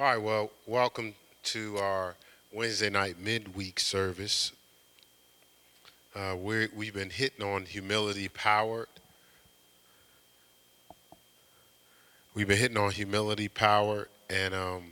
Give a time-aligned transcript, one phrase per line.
[0.00, 1.12] All right, well, welcome
[1.42, 2.14] to our
[2.52, 4.52] Wednesday night midweek service.
[6.14, 8.86] Uh, we we've been hitting on humility powered.
[12.32, 14.84] We've been hitting on humility powered, and um,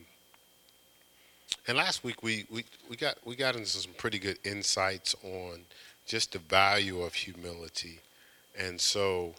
[1.68, 5.61] and last week we, we, we got we got into some pretty good insights on
[6.04, 8.00] just the value of humility,
[8.59, 9.36] and so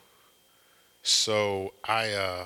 [1.04, 2.14] so I.
[2.14, 2.46] Uh,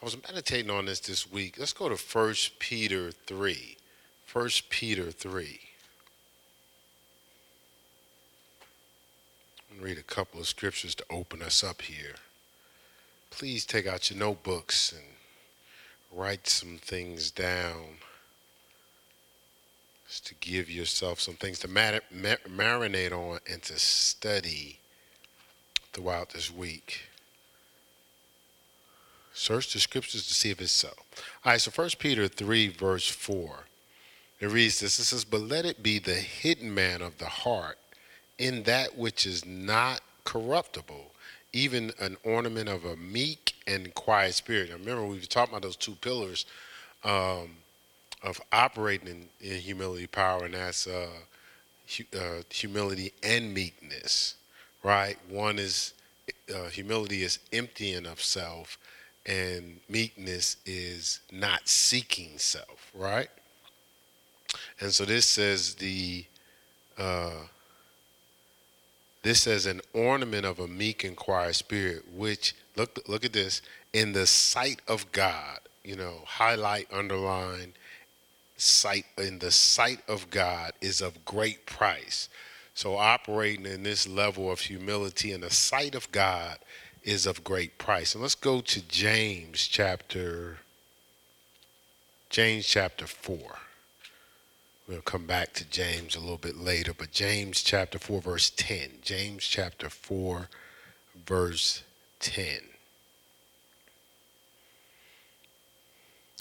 [0.00, 1.56] I was meditating on this this week.
[1.58, 3.76] Let's go to 1 Peter 3.
[4.32, 5.60] 1 Peter 3.
[9.70, 12.14] I'm going to read a couple of scriptures to open us up here.
[13.28, 15.02] Please take out your notebooks and
[16.10, 17.98] write some things down.
[20.08, 24.78] Just to give yourself some things to marinate on and to study
[25.92, 27.09] throughout this week.
[29.32, 30.88] Search the scriptures to see if it's so.
[30.88, 33.64] All right, so 1 Peter 3, verse 4.
[34.40, 37.78] It reads this It says, But let it be the hidden man of the heart
[38.38, 41.12] in that which is not corruptible,
[41.52, 44.70] even an ornament of a meek and quiet spirit.
[44.70, 46.46] Now, remember, we have talked about those two pillars
[47.04, 47.50] um,
[48.22, 51.08] of operating in, in, humility power, and that's uh,
[52.18, 54.36] uh, humility and meekness,
[54.82, 55.16] right?
[55.28, 55.92] One is
[56.54, 58.78] uh, humility is emptying of self,
[59.26, 63.28] and meekness is not seeking self, right?
[64.80, 66.24] And so this says the
[66.98, 67.44] uh,
[69.22, 73.62] this says an ornament of a meek and quiet spirit, which look look at this
[73.92, 75.60] in the sight of God.
[75.84, 77.74] You know, highlight, underline,
[78.56, 82.28] sight in the sight of God is of great price.
[82.74, 86.58] So operating in this level of humility in the sight of God
[87.02, 88.14] is of great price.
[88.14, 90.58] And let's go to James chapter
[92.28, 93.38] James chapter 4.
[94.86, 98.98] We'll come back to James a little bit later, but James chapter 4 verse 10.
[99.02, 100.48] James chapter 4
[101.26, 101.82] verse
[102.20, 102.60] 10.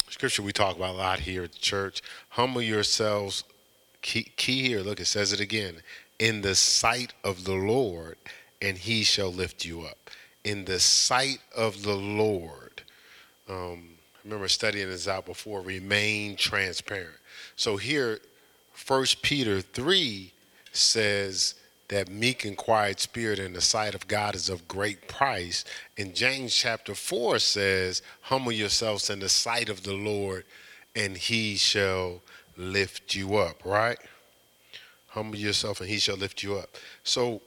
[0.09, 2.01] Scripture we talk about a lot here at the church.
[2.29, 3.43] Humble yourselves.
[4.01, 5.77] Key, key here, look, it says it again.
[6.19, 8.17] In the sight of the Lord,
[8.61, 10.09] and he shall lift you up
[10.43, 12.81] in the sight of the Lord.
[13.47, 15.61] Um, I remember studying this out before.
[15.61, 17.17] Remain transparent.
[17.55, 18.19] So here,
[18.73, 20.33] First Peter three
[20.71, 21.55] says
[21.89, 25.65] that meek and quiet spirit in the sight of God is of great price.
[25.97, 30.45] And James chapter 4 says, Humble yourselves in the sight of the Lord,
[30.95, 32.21] and he shall
[32.55, 33.97] lift you up, right?
[35.07, 36.75] Humble yourself, and he shall lift you up.
[37.03, 37.41] So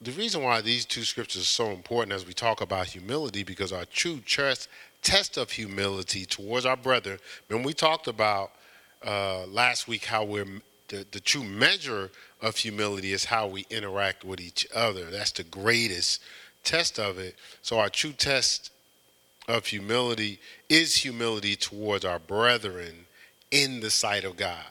[0.00, 3.72] the reason why these two scriptures are so important as we talk about humility, because
[3.72, 4.68] our true test,
[5.02, 8.52] test of humility towards our brother, when we talked about
[9.04, 10.46] uh, last week how we're
[10.88, 12.10] the, the true measure
[12.40, 15.10] of humility is how we interact with each other.
[15.10, 16.22] That's the greatest
[16.64, 17.36] test of it.
[17.62, 18.72] So our true test
[19.48, 23.06] of humility is humility towards our brethren
[23.50, 24.64] in the sight of God.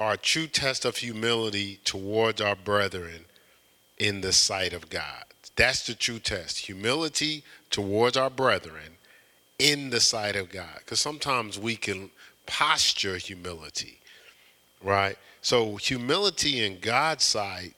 [0.00, 3.26] Our true test of humility towards our brethren
[3.98, 5.24] in the sight of God.
[5.56, 6.58] That's the true test.
[6.58, 8.96] Humility towards our brethren
[9.58, 10.78] in the sight of God.
[10.78, 12.10] Because sometimes we can
[12.46, 13.98] posture humility,
[14.82, 15.16] right?
[15.42, 17.74] So, humility in God's sight,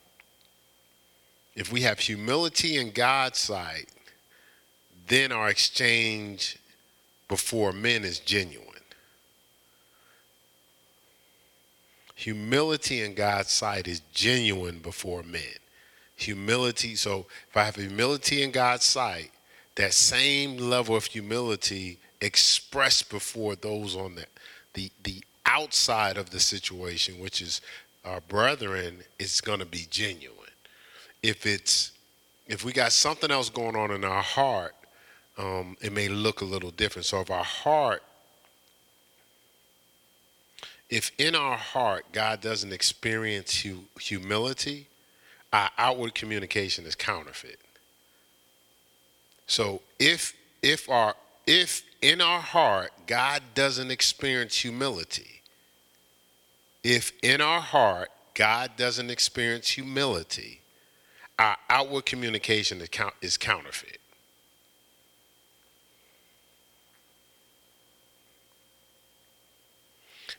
[1.54, 3.86] if we have humility in God's sight,
[5.08, 6.58] then our exchange
[7.28, 8.66] before men is genuine.
[12.14, 15.40] Humility in God's sight is genuine before men
[16.22, 16.94] humility.
[16.94, 19.30] So if I have humility in God's sight,
[19.76, 24.26] that same level of humility expressed before those on the,
[24.74, 27.60] the, the outside of the situation, which is
[28.04, 30.36] our brethren, is going to be genuine.
[31.22, 31.92] If it's
[32.46, 34.74] if we got something else going on in our heart,
[35.38, 37.06] um, it may look a little different.
[37.06, 38.02] So if our heart,
[40.88, 43.64] if in our heart God doesn't experience
[44.00, 44.88] humility,
[45.52, 47.58] our outward communication is counterfeit.
[49.46, 51.14] So if if our
[51.46, 55.42] if in our heart God doesn't experience humility,
[56.84, 60.60] if in our heart God doesn't experience humility,
[61.38, 62.80] our outward communication
[63.22, 63.98] is, counterfeit.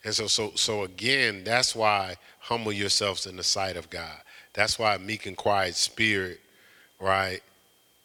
[0.04, 4.22] And so, so, so again, that's why humble yourselves in the sight of God.
[4.54, 6.40] That's why a meek and quiet spirit,
[7.00, 7.42] right,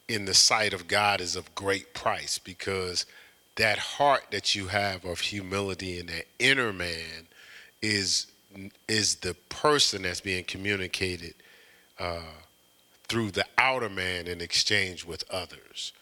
[0.07, 3.05] in the sight of God is of great price because
[3.55, 7.27] that heart that you have of humility and that inner man
[7.81, 8.27] is
[8.87, 11.33] is the person that's being communicated
[11.99, 12.21] uh,
[13.07, 15.93] through the outer man in exchange with others,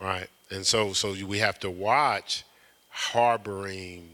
[0.00, 0.28] right?
[0.50, 2.44] And so, so we have to watch
[2.90, 4.08] harboring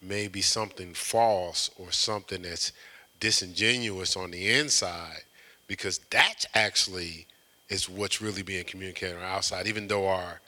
[0.00, 2.72] maybe something false or something that's
[3.20, 5.22] disingenuous on the inside,
[5.66, 7.26] because that actually
[7.68, 9.66] is what's really being communicated on the outside.
[9.66, 10.40] Even though our,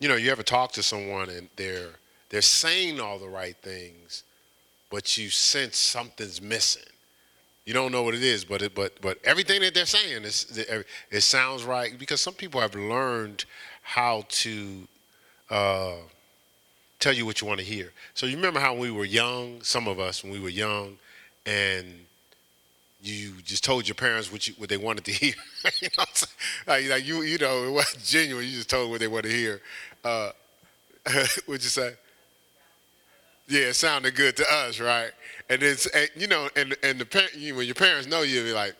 [0.00, 1.90] you know, you ever talk to someone and they're
[2.28, 4.24] they're saying all the right things,
[4.90, 6.82] but you sense something's missing.
[7.64, 10.58] You don't know what it is, but it, but but everything that they're saying is
[11.10, 13.44] it sounds right because some people have learned
[13.82, 14.86] how to
[15.50, 15.94] uh,
[16.98, 17.92] tell you what you want to hear.
[18.14, 20.96] So you remember how we were young, some of us when we were young,
[21.44, 22.05] and
[23.12, 25.34] you just told your parents what you what they wanted to hear.
[25.80, 26.04] you know,
[26.66, 28.44] like, you you know it wasn't genuine.
[28.44, 29.60] You just told what they wanted to hear.
[30.04, 30.30] Uh,
[31.46, 31.94] what'd you say?
[33.48, 35.10] Yeah, it sounded good to us, right?
[35.48, 38.52] And and, you know, and and the parent, you, when your parents know you, be
[38.52, 38.74] like,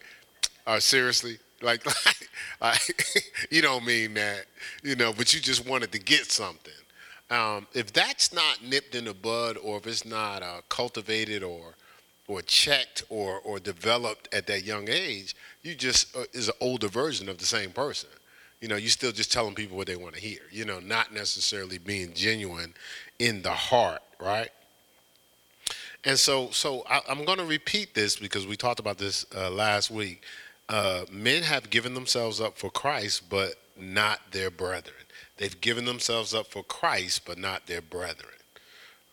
[0.67, 2.29] "Oh, seriously." Like, like,
[2.61, 3.17] like
[3.51, 4.45] you don't mean that,
[4.83, 6.73] you know, but you just wanted to get something.
[7.31, 11.76] Um, if that's not nipped in the bud, or if it's not uh, cultivated or
[12.29, 16.89] or checked or or developed at that young age, you just uh, is an older
[16.89, 18.11] version of the same person.
[18.61, 20.41] You know, you still just telling people what they want to hear.
[20.51, 22.75] You know, not necessarily being genuine
[23.19, 24.51] in the heart, right?
[26.05, 29.51] And so, so I, am going to repeat this because we talked about this uh,
[29.51, 30.23] last week.
[30.69, 34.95] Uh, men have given themselves up for Christ, but not their brethren.
[35.37, 38.35] They've given themselves up for Christ, but not their brethren,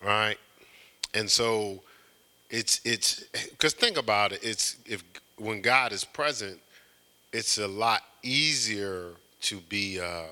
[0.03, 0.37] right?
[1.13, 1.81] And so,
[2.53, 4.39] it's it's because think about it.
[4.43, 5.03] It's if
[5.37, 6.59] when God is present,
[7.33, 9.07] it's a lot easier
[9.41, 9.99] to be.
[9.99, 10.25] Uh,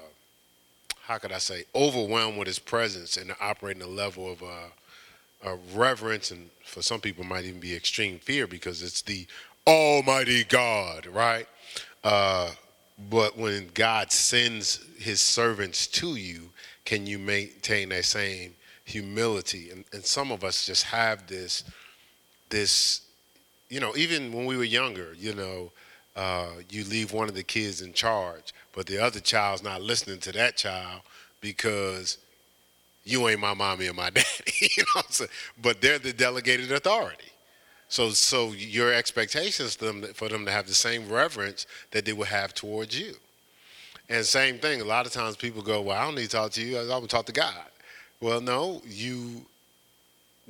[1.05, 6.29] how could I say overwhelmed with His presence and operating a level of uh, reverence,
[6.29, 9.25] and for some people might even be extreme fear because it's the
[9.65, 11.47] Almighty God, right?
[12.03, 12.51] Uh,
[13.09, 16.49] but when God sends His servants to you,
[16.85, 18.53] can you maintain that same
[18.85, 19.71] humility?
[19.71, 21.63] And, and some of us just have this,
[22.51, 23.01] this,
[23.69, 25.71] you know, even when we were younger, you know,
[26.15, 30.19] uh, you leave one of the kids in charge, but the other child's not listening
[30.19, 31.01] to that child
[31.39, 32.17] because
[33.03, 34.27] you ain't my mommy or my daddy.
[34.59, 35.25] you know
[35.61, 37.31] But they're the delegated authority.
[37.87, 42.13] So, so your expectations for them, for them to have the same reverence that they
[42.13, 43.15] would have towards you.
[44.07, 46.51] And same thing, a lot of times people go, well, I don't need to talk
[46.51, 46.79] to you.
[46.79, 47.53] I'm to talk to God.
[48.21, 49.45] Well, no, you,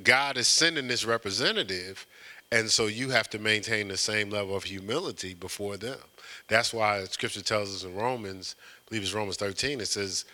[0.02, 2.06] God is sending this representative,
[2.50, 5.98] and so you have to maintain the same level of humility before them.
[6.48, 10.24] That's why Scripture tells us in Romans, I believe it's Romans 13, it says,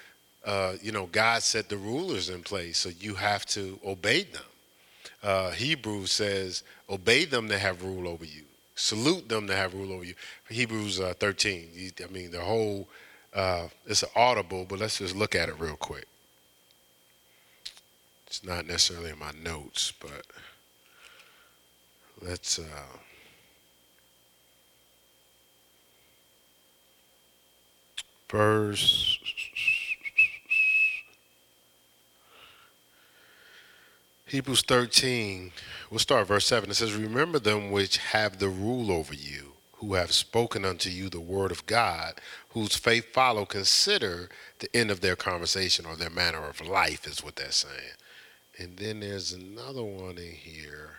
[0.45, 4.43] uh, you know, God set the rulers in place, so you have to obey them.
[5.23, 8.45] Uh, Hebrews says, obey them that have rule over you.
[8.75, 10.15] Salute them that have rule over you.
[10.49, 11.93] Hebrews uh, 13.
[12.03, 12.89] I mean, the whole,
[13.35, 16.07] uh, it's audible, but let's just look at it real quick.
[18.29, 20.27] It's not necessarily in my notes, but
[22.21, 22.59] let's.
[22.59, 22.99] Uh,
[28.31, 29.19] verse
[34.27, 35.53] Hebrews 13,
[35.91, 36.69] we'll start verse 7.
[36.69, 41.09] It says, Remember them which have the rule over you, who have spoken unto you
[41.09, 42.21] the word of God,
[42.51, 43.47] whose faith follow.
[43.47, 47.97] Consider the end of their conversation or their manner of life, is what they're saying.
[48.59, 50.99] And then there's another one in here.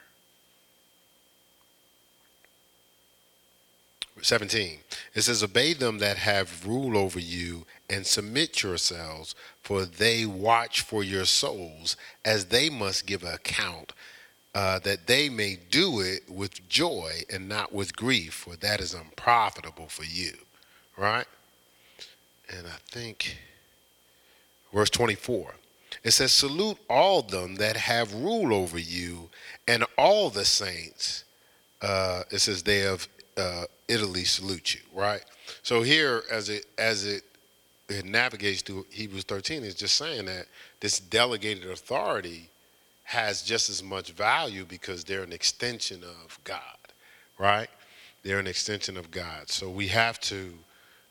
[4.22, 4.80] 17.
[5.14, 10.82] It says, Obey them that have rule over you and submit yourselves, for they watch
[10.82, 13.94] for your souls, as they must give account,
[14.56, 18.94] uh, that they may do it with joy and not with grief, for that is
[18.94, 20.34] unprofitable for you.
[20.98, 21.28] Right?
[22.50, 23.38] And I think,
[24.74, 25.54] verse 24.
[26.04, 29.30] It says, Salute all them that have rule over you
[29.68, 31.26] and all the saints.
[31.82, 35.24] Uh, it says, They have uh, Italy salute you, right?
[35.64, 37.24] So here, as it as it,
[37.88, 40.46] it navigates through Hebrews 13, is just saying that
[40.80, 42.50] this delegated authority
[43.04, 46.62] has just as much value because they're an extension of God,
[47.40, 47.70] right?
[48.24, 49.50] They're an extension of God.
[49.50, 50.54] So we have to,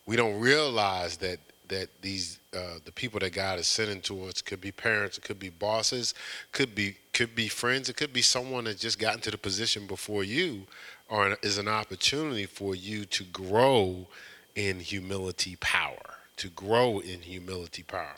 [0.06, 4.42] we don't realize that that these uh, the people that God is sending to us
[4.42, 6.14] could be parents, it could be bosses,
[6.52, 9.86] could be could be friends, it could be someone that just got into the position
[9.86, 10.66] before you
[11.08, 14.06] or is an opportunity for you to grow
[14.54, 18.16] in humility power, to grow in humility power.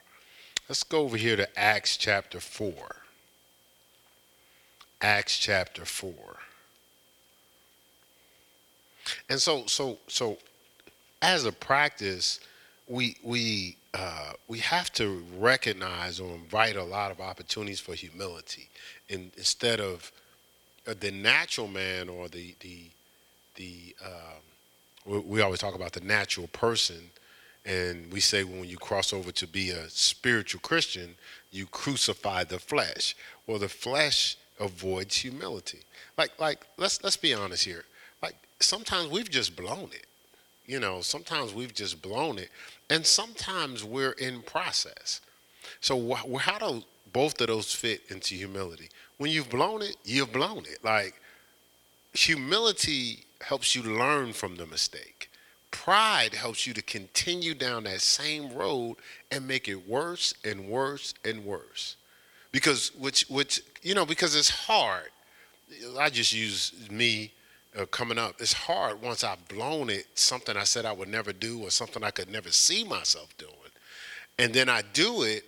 [0.68, 2.72] Let's go over here to Acts chapter 4.
[5.02, 6.12] Acts chapter 4.
[9.28, 10.38] And so so so
[11.22, 12.40] as a practice,
[12.90, 18.68] we we uh, we have to recognize or invite a lot of opportunities for humility,
[19.08, 20.12] in, instead of
[20.86, 22.82] uh, the natural man or the the
[23.54, 24.42] the um,
[25.06, 27.10] we, we always talk about the natural person
[27.64, 31.14] and we say when you cross over to be a spiritual Christian,
[31.50, 33.14] you crucify the flesh.
[33.46, 35.80] Well, the flesh avoids humility.
[36.16, 37.84] Like, like let's let's be honest here.
[38.22, 40.06] Like sometimes we've just blown it.
[40.70, 42.50] You know, sometimes we've just blown it,
[42.88, 45.20] and sometimes we're in process.
[45.80, 48.88] So wh- how do both of those fit into humility?
[49.18, 50.78] When you've blown it, you've blown it.
[50.84, 51.14] Like
[52.12, 55.30] humility helps you learn from the mistake
[55.70, 58.96] Pride helps you to continue down that same road
[59.30, 61.96] and make it worse and worse and worse.
[62.52, 65.10] Because which which you know because it's hard.
[65.98, 67.30] I just use me
[67.78, 68.36] uh, coming up.
[68.40, 72.02] It's hard once I've blown it, something I said I would never do or something
[72.02, 73.54] I could never see myself doing.
[74.38, 75.44] And then I do it,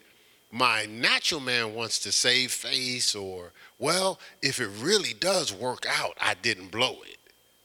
[0.51, 6.17] my natural man wants to save face or, well, if it really does work out,
[6.21, 7.19] I didn't blow it.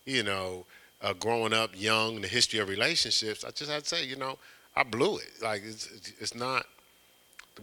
[0.05, 0.65] You know,
[1.01, 4.37] uh, growing up young, the history of relationships, I just had to say, you know,
[4.75, 5.31] I blew it.
[5.41, 6.65] Like it's it's not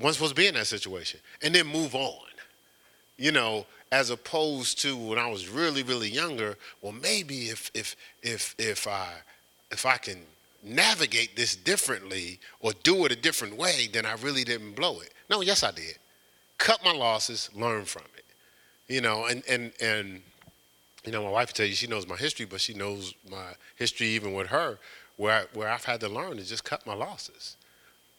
[0.00, 2.26] one's supposed to be in that situation, and then move on.
[3.16, 6.58] You know, as opposed to when I was really really younger.
[6.82, 9.08] Well, maybe if if if if I
[9.70, 10.18] if I can
[10.64, 15.12] navigate this differently or do it a different way, then I really didn't blow it.
[15.30, 15.96] No, yes I did.
[16.58, 18.24] Cut my losses, learn from it.
[18.92, 20.22] You know, and and and
[21.04, 23.52] you know, my wife will tell you she knows my history, but she knows my
[23.76, 24.78] history even with her,
[25.16, 27.56] where I, where I've had to learn to just cut my losses,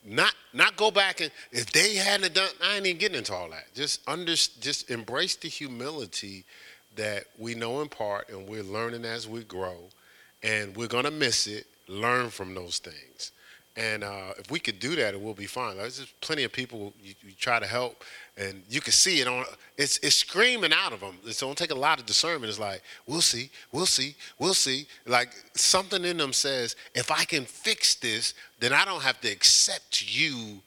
[0.05, 3.49] not not go back and if they hadn't done, I ain't even getting into all
[3.49, 3.73] that.
[3.73, 6.45] Just under, just embrace the humility
[6.95, 9.77] that we know in part, and we're learning as we grow,
[10.43, 11.67] and we're gonna miss it.
[11.87, 13.31] Learn from those things,
[13.75, 15.77] and uh, if we could do that, it will be fine.
[15.77, 18.03] There's plenty of people you, you, try to help,
[18.37, 19.45] and you can see it on.
[19.77, 21.17] It's it's screaming out of them.
[21.25, 22.49] it's don't take a lot of discernment.
[22.49, 24.87] It's like we'll see, we'll see, we'll see.
[25.05, 29.29] Like something in them says, if I can fix this, then I don't have to
[29.29, 30.61] accept you,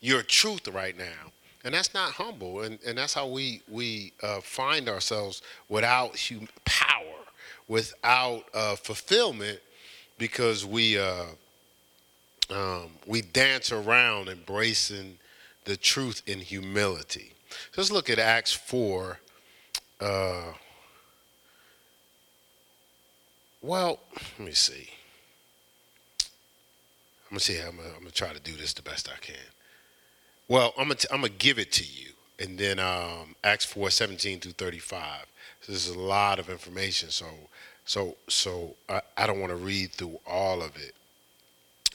[0.00, 1.32] your truth right now.
[1.64, 6.48] And that's not humble, and, and that's how we we uh, find ourselves without hum-
[6.64, 7.18] power,
[7.68, 9.60] without uh, fulfillment,
[10.18, 10.98] because we.
[10.98, 11.26] Uh,
[12.52, 15.16] um, we dance around embracing
[15.70, 17.32] the truth in humility.
[17.76, 19.20] Let's look at Acts 4.
[20.00, 20.52] Uh,
[23.62, 24.00] well,
[24.36, 24.90] let me see.
[27.30, 27.60] I'm gonna see.
[27.60, 29.36] I'm gonna, I'm gonna, try to do this the best I can.
[30.48, 32.10] Well, I'm gonna I'm gonna give it to you,
[32.40, 35.26] and then um, Acts 4, 17 through 35.
[35.60, 37.26] So this is a lot of information, so
[37.84, 40.96] so so I, I don't want to read through all of it.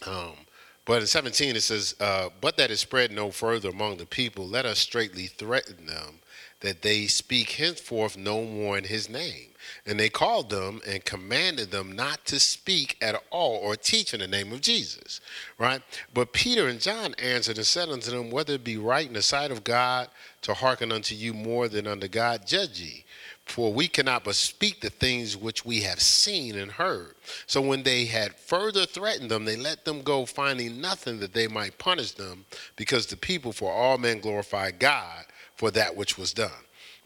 [0.06, 0.45] Um,
[0.86, 4.46] but in 17 it says, uh, But that is spread no further among the people,
[4.46, 6.20] let us straightly threaten them
[6.60, 9.50] that they speak henceforth no more in his name.
[9.84, 14.20] And they called them and commanded them not to speak at all or teach in
[14.20, 15.20] the name of Jesus.
[15.58, 15.82] Right?
[16.14, 19.22] But Peter and John answered and said unto them, Whether it be right in the
[19.22, 20.08] sight of God
[20.42, 23.04] to hearken unto you more than unto God, judge ye.
[23.46, 27.14] For we cannot but speak the things which we have seen and heard.
[27.46, 31.46] So when they had further threatened them, they let them go, finding nothing that they
[31.46, 35.24] might punish them, because the people, for all men, glorify God
[35.54, 36.50] for that which was done.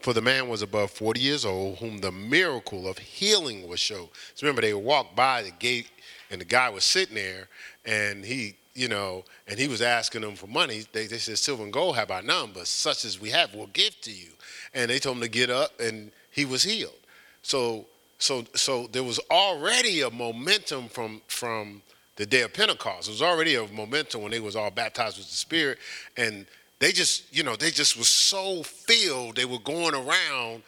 [0.01, 4.09] For the man was above 40 years old, whom the miracle of healing was showed.
[4.33, 5.89] So remember, they walked by the gate,
[6.31, 7.49] and the guy was sitting there,
[7.85, 10.85] and he, you know, and he was asking them for money.
[10.91, 13.67] They, they said, Silver and gold have I none, but such as we have, we'll
[13.67, 14.29] give to you.
[14.73, 16.93] And they told him to get up and he was healed.
[17.41, 17.85] So
[18.17, 21.81] so so there was already a momentum from from
[22.15, 23.07] the day of Pentecost.
[23.07, 25.77] It was already a momentum when they was all baptized with the Spirit,
[26.17, 26.45] and
[26.79, 30.63] they just you know they just was so filled they were going around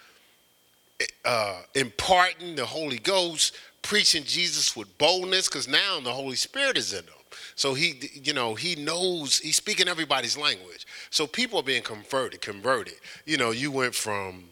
[1.25, 6.93] uh, imparting the Holy Ghost, preaching Jesus with boldness, because now the Holy Spirit is
[6.93, 7.15] in them.
[7.55, 10.87] So he, you know, he knows he's speaking everybody's language.
[11.09, 12.95] So people are being converted, converted.
[13.25, 14.45] You know, you went from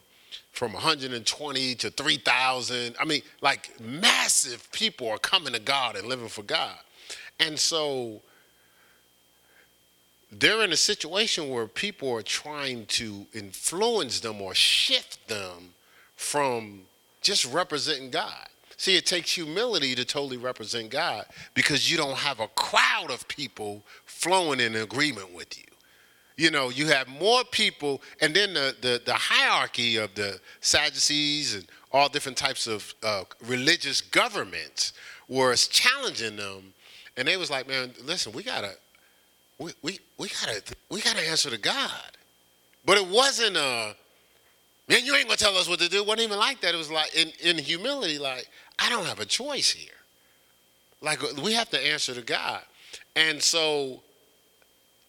[0.52, 2.96] from 120 to 3,000.
[3.00, 6.76] I mean, like massive people are coming to God and living for God.
[7.40, 8.22] And so
[10.30, 15.74] they're in a situation where people are trying to influence them or shift them
[16.16, 16.82] from
[17.20, 18.48] just representing God.
[18.76, 23.26] See, it takes humility to totally represent God because you don't have a crowd of
[23.28, 25.71] people flowing in agreement with you.
[26.36, 31.54] You know, you have more people, and then the, the, the hierarchy of the Sadducees
[31.54, 34.94] and all different types of uh, religious governments
[35.28, 36.72] was challenging them,
[37.16, 38.72] and they was like, man, listen, we gotta,
[39.58, 41.90] we, we, we gotta, we gotta answer to God.
[42.84, 43.94] But it wasn't a,
[44.88, 45.98] man, you ain't gonna tell us what to do.
[45.98, 46.74] It wasn't even like that.
[46.74, 48.48] It was like in, in humility, like,
[48.78, 49.90] I don't have a choice here.
[51.02, 52.62] Like we have to answer to God.
[53.16, 54.02] And so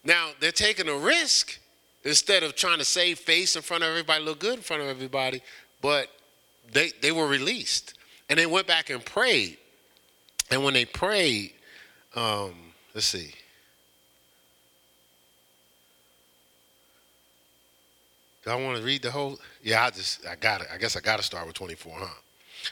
[0.03, 1.60] now they're taking a risk
[2.03, 4.89] instead of trying to save face in front of everybody, look good in front of
[4.89, 5.41] everybody,
[5.81, 6.07] but
[6.72, 7.93] they, they were released.
[8.29, 9.57] And they went back and prayed.
[10.50, 11.53] And when they prayed,
[12.15, 12.53] um,
[12.93, 13.33] let's see.
[18.43, 19.39] Do I want to read the whole?
[19.63, 20.67] Yeah, I just I got it.
[20.74, 22.05] I guess I got to start with 24, huh?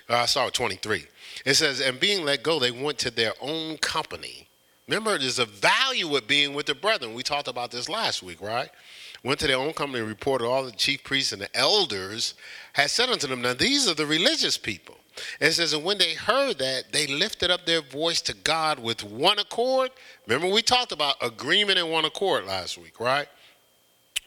[0.09, 1.05] Uh, I start with 23.
[1.45, 4.47] It says, and being let go, they went to their own company.
[4.91, 7.13] Remember, there's a value of being with the brethren.
[7.13, 8.69] We talked about this last week, right?
[9.23, 12.33] Went to their own company and reported all the chief priests and the elders
[12.73, 14.97] had said unto them, Now these are the religious people.
[15.39, 19.01] It says, and when they heard that, they lifted up their voice to God with
[19.01, 19.91] one accord.
[20.27, 23.27] Remember, we talked about agreement and one accord last week, right?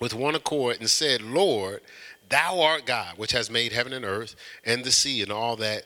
[0.01, 1.83] With one accord and said, Lord,
[2.31, 5.85] thou art God, which has made heaven and earth and the sea and all that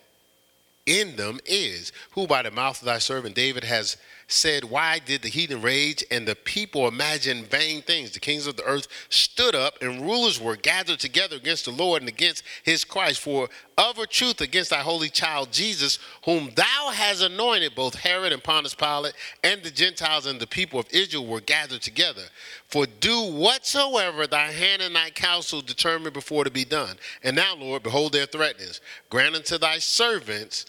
[0.86, 3.96] in them is, who by the mouth of thy servant David has
[4.28, 8.12] said, Why did the heathen rage and the people imagine vain things?
[8.12, 12.02] The kings of the earth stood up, and rulers were gathered together against the Lord
[12.02, 13.20] and against his Christ.
[13.20, 18.32] For of a truth, against thy holy child Jesus, whom thou hast anointed, both Herod
[18.32, 22.24] and Pontius Pilate, and the Gentiles and the people of Israel were gathered together.
[22.66, 26.96] For do whatsoever thy hand and thy counsel determined before to be done.
[27.22, 28.80] And now, Lord, behold their threatenings.
[29.08, 30.66] Grant unto thy servants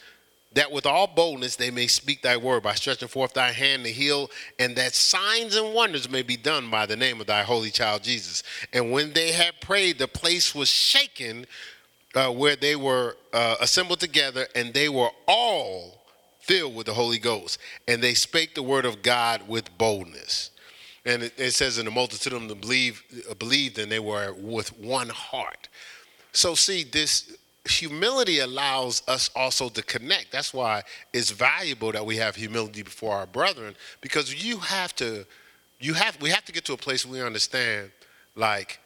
[0.53, 3.91] that with all boldness they may speak thy word by stretching forth thy hand to
[3.91, 7.69] heal, and that signs and wonders may be done by the name of thy holy
[7.69, 8.43] child Jesus.
[8.73, 11.45] And when they had prayed, the place was shaken
[12.15, 15.99] uh, where they were uh, assembled together, and they were all
[16.39, 20.49] filled with the Holy Ghost, and they spake the word of God with boldness.
[21.05, 24.77] And it, it says, in the multitude of them believed, believed, and they were with
[24.79, 25.69] one heart.
[26.33, 30.31] So, see, this humility allows us also to connect.
[30.31, 35.25] That's why it's valuable that we have humility before our brethren because you have to
[35.79, 37.91] you have we have to get to a place where we understand
[38.35, 38.79] like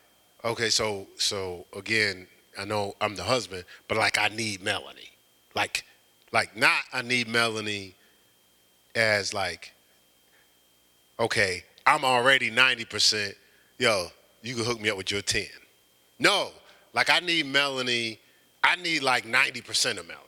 [0.43, 5.11] okay so so again I know I'm the husband but like I need Melanie.
[5.55, 5.85] Like
[6.31, 7.95] like not I need Melanie
[8.95, 9.73] as like
[11.19, 13.33] okay, I'm already 90%,
[13.77, 14.07] yo,
[14.41, 15.45] you can hook me up with your 10.
[16.19, 16.51] No,
[16.93, 18.19] like I need Melanie
[18.63, 20.19] I need like 90% of Melanie.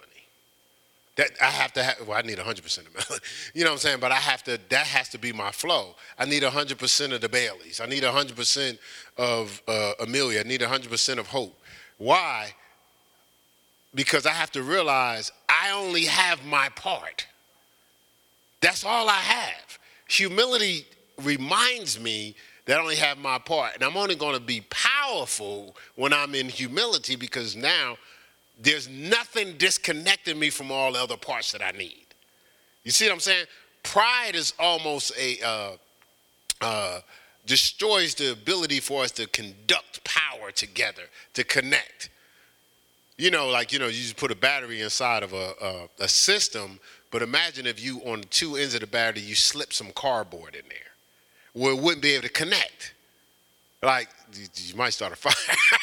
[1.16, 3.22] That I have to have, well, I need 100% of Melanie.
[3.54, 4.00] You know what I'm saying?
[4.02, 5.96] But I have to, that has to be my flow.
[6.20, 7.80] I need 100% of the Baileys.
[7.80, 8.78] I need 100%
[9.18, 10.42] of uh, Amelia.
[10.42, 11.58] I need 100% of Hope.
[11.98, 12.54] Why?
[13.94, 17.28] Because I have to realize I only have my part.
[18.60, 19.80] That's all I have.
[20.10, 20.86] Humility
[21.22, 23.76] reminds me that I only have my part.
[23.76, 27.98] And I'm only going to be powerful when I'm in humility because now
[28.62, 32.06] there's nothing disconnecting me from all the other parts that I need.
[32.84, 33.46] You see what I'm saying?
[33.84, 35.72] Pride is almost a uh,
[36.62, 37.00] uh,
[37.46, 42.10] destroys the ability for us to conduct power together, to connect.
[43.18, 46.08] You know, like you know, you just put a battery inside of a, a, a
[46.08, 46.80] system,
[47.12, 50.56] but imagine if you on the two ends of the battery you slip some cardboard
[50.56, 50.78] in there,
[51.54, 52.94] where it wouldn't be able to connect.
[53.84, 55.34] Like you might start a fire,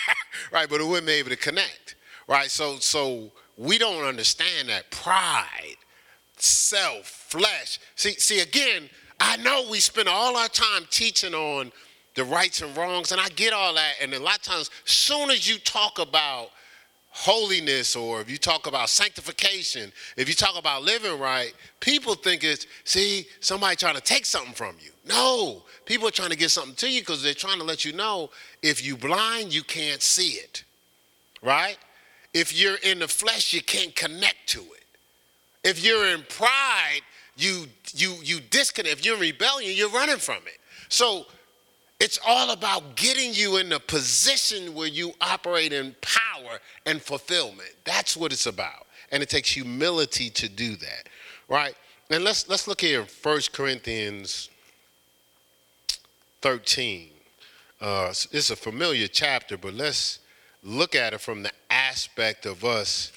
[0.53, 0.69] right?
[0.69, 1.95] But it wouldn't be able to connect
[2.29, 2.51] right?
[2.51, 5.77] So, so we don't understand that pride,
[6.37, 7.79] self, flesh.
[7.97, 8.89] See, see, again,
[9.21, 11.73] I know we spend all our time teaching on
[12.15, 13.95] the rights and wrongs, and I get all that.
[14.01, 16.51] And a lot of times, soon as you talk about
[17.15, 22.43] holiness or if you talk about sanctification, if you talk about living right, people think
[22.43, 24.91] it's, see, somebody trying to take something from you.
[25.07, 27.93] No, people are trying to get something to you because they're trying to let you
[27.93, 28.31] know
[28.63, 30.65] if you blind, you can't see it,
[31.43, 31.77] right?
[32.35, 34.85] If you're in the flesh, you can't connect to it.
[35.65, 37.03] If you're in pride,
[37.37, 38.99] you you you disconnect.
[38.99, 40.59] If you're in rebellion, you're running from it.
[40.89, 41.27] So
[42.01, 47.71] it's all about getting you in a position where you operate in power and fulfillment.
[47.85, 48.87] That's what it's about.
[49.13, 51.09] And it takes humility to do that.
[51.49, 51.75] Right?
[52.11, 54.51] And let's let's look here 1 Corinthians
[56.41, 57.09] 13.
[57.81, 60.19] Uh, it's a familiar chapter, but let's
[60.63, 63.13] look at it from the aspect of us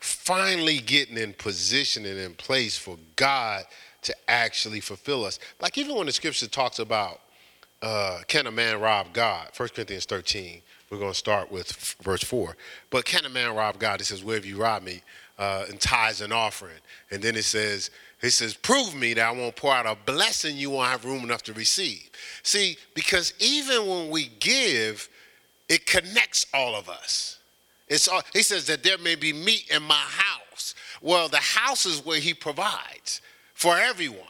[0.00, 3.64] finally getting in position and in place for God
[4.02, 5.38] to actually fulfill us.
[5.60, 7.20] Like even when the scripture talks about
[7.80, 9.50] uh, can a man rob God?
[9.56, 10.62] 1 Corinthians 13.
[10.90, 12.56] We're going to start with f- verse 4.
[12.90, 14.00] But can a man rob God?
[14.00, 15.02] It says, Where have you robbed me?
[15.38, 16.78] Uh, in tithes and offering.
[17.12, 17.90] And then it says,
[18.20, 21.22] it says, prove me that I won't pour out a blessing you won't have room
[21.22, 22.10] enough to receive.
[22.42, 25.08] See, because even when we give,
[25.68, 27.38] it connects all of us.
[27.88, 30.74] It's all, he says that there may be meat in my house.
[31.00, 33.20] Well, the house is where he provides
[33.54, 34.26] for everyone,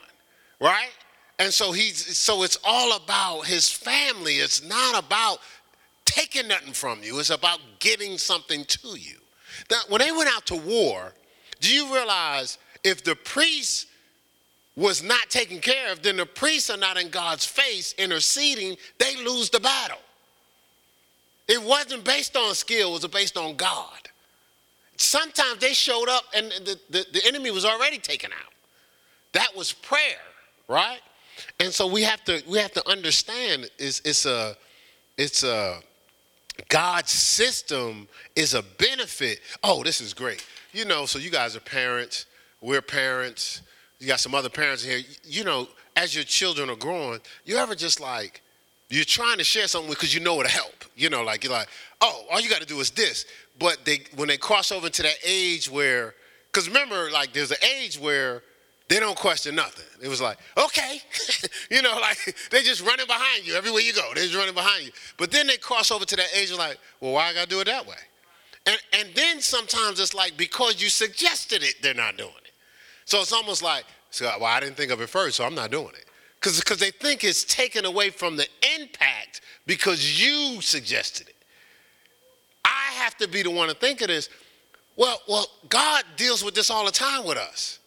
[0.59, 0.91] right?
[1.39, 4.35] And so he's so it's all about his family.
[4.35, 5.39] It's not about
[6.05, 7.19] taking nothing from you.
[7.19, 9.17] It's about getting something to you.
[9.87, 11.13] When they went out to war,
[11.59, 13.87] do you realize if the priest
[14.75, 19.15] was not taken care of, then the priests are not in God's face interceding, they
[19.23, 19.97] lose the battle.
[21.49, 23.99] It wasn't based on skill, it was based on God.
[24.95, 28.53] Sometimes they showed up and the, the, the enemy was already taken out.
[29.33, 30.21] That was prayer,
[30.67, 30.99] right?
[31.59, 34.55] And so we have to we have to understand is it's a
[35.17, 35.79] it's a
[36.67, 39.39] God's system is a benefit.
[39.63, 40.45] Oh, this is great.
[40.73, 42.25] You know, so you guys are parents,
[42.61, 43.61] we're parents,
[43.99, 44.99] you got some other parents here.
[45.23, 48.41] You know, as your children are growing, you ever just like,
[48.89, 50.85] you're trying to share something because you know it'll help.
[50.95, 51.69] You know, like you're like,
[52.01, 53.25] oh, all you got to do is this.
[53.57, 56.15] But they when they cross over to that age where,
[56.51, 58.41] because remember, like there's an age where
[58.87, 59.85] they don't question nothing.
[60.01, 60.99] It was like, okay,
[61.71, 64.09] you know, like they just running behind you everywhere you go.
[64.15, 64.91] They're just running behind you.
[65.17, 67.65] But then they cross over to that age, like, well, why I gotta do it
[67.65, 67.95] that way?
[68.65, 72.51] And and then sometimes it's like because you suggested it, they're not doing it.
[73.05, 75.71] So it's almost like, so, well, I didn't think of it first, so I'm not
[75.71, 76.05] doing it.
[76.41, 78.47] Because they think it's taken away from the
[78.79, 81.35] impact because you suggested it.
[82.63, 84.29] I have to be the one to think of this.
[84.95, 87.79] Well, well, God deals with this all the time with us.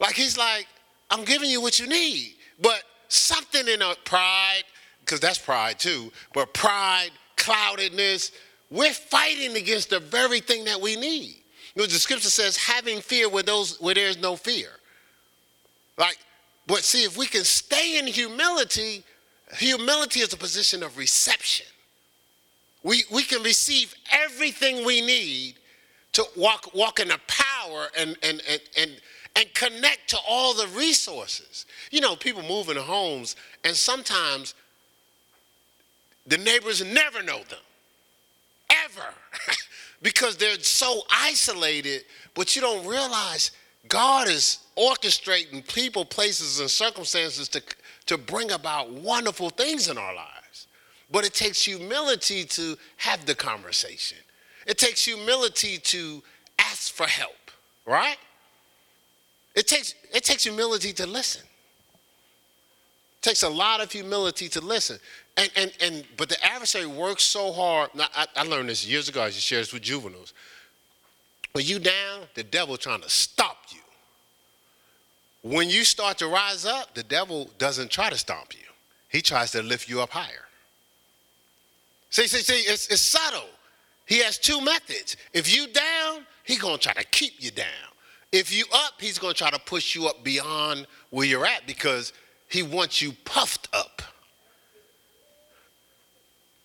[0.00, 0.66] Like he's like,
[1.10, 2.34] I'm giving you what you need.
[2.60, 4.64] But something in a pride,
[5.00, 8.32] because that's pride too, but pride, cloudedness,
[8.70, 11.36] we're fighting against the very thing that we need.
[11.74, 14.70] You know, the scripture says, having fear where those where there's no fear.
[15.98, 16.18] Like,
[16.66, 19.04] but see, if we can stay in humility,
[19.56, 21.66] humility is a position of reception.
[22.82, 25.54] We, we can receive everything we need
[26.12, 28.90] to walk, walk in the power and, and, and, and
[29.36, 31.66] and connect to all the resources.
[31.90, 34.54] You know, people move into homes, and sometimes
[36.26, 37.58] the neighbors never know them,
[38.70, 39.14] ever,
[40.02, 43.50] because they're so isolated, but you don't realize
[43.88, 47.62] God is orchestrating people, places, and circumstances to,
[48.06, 50.66] to bring about wonderful things in our lives.
[51.10, 54.18] But it takes humility to have the conversation.
[54.66, 56.22] It takes humility to
[56.58, 57.50] ask for help,
[57.86, 58.16] right?
[59.54, 61.42] It takes, it takes humility to listen.
[61.42, 64.98] It takes a lot of humility to listen.
[65.36, 67.90] And, and, and, but the adversary works so hard.
[67.94, 69.22] Now, I, I learned this years ago.
[69.22, 70.32] I used share this with juveniles.
[71.56, 73.80] When you down, the devil trying to stop you.
[75.40, 78.66] When you start to rise up, the devil doesn't try to stomp you.
[79.08, 80.44] He tries to lift you up higher.
[82.10, 83.48] See, see, see, it's, it's subtle.
[84.04, 85.16] He has two methods.
[85.32, 87.88] If you down, he gonna try to keep you down.
[88.32, 92.12] If you up, he's to try to push you up beyond where you're at because
[92.50, 94.02] he wants you puffed up.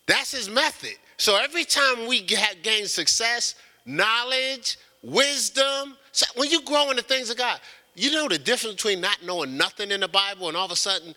[0.06, 0.96] That's his method.
[1.16, 3.54] So every time we gain success,
[3.86, 7.58] knowledge, wisdom, so when you grow in the things of God,
[7.94, 10.76] you know the difference between not knowing nothing in the Bible and all of a
[10.76, 11.14] sudden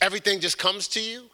[0.00, 1.24] everything just comes to you?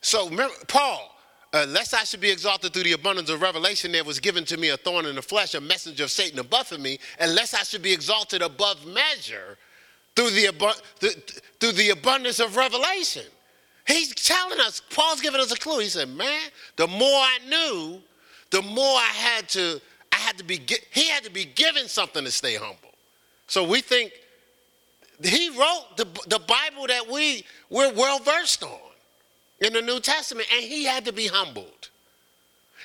[0.00, 1.14] So remember, Paul,
[1.52, 4.58] uh, Unless I should be exalted through the abundance of revelation, there was given to
[4.58, 6.98] me a thorn in the flesh, a messenger of Satan above me.
[7.20, 9.56] Unless I should be exalted above measure
[10.14, 11.22] through the,
[11.58, 13.24] through the abundance of revelation.
[13.86, 15.78] He's telling us, Paul's giving us a clue.
[15.78, 18.02] He said, Man, the more I knew,
[18.50, 19.80] the more I had to,
[20.12, 20.60] I had to be,
[20.92, 22.94] he had to be given something to stay humble.
[23.46, 24.12] So we think
[25.22, 28.78] he wrote the, the Bible that we, we're well versed on
[29.60, 31.90] in the New Testament, and he had to be humbled.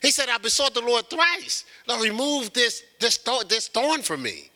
[0.01, 1.65] He said, I besought the Lord thrice.
[1.87, 4.49] Lord, remove this, this, thorn, this thorn from me.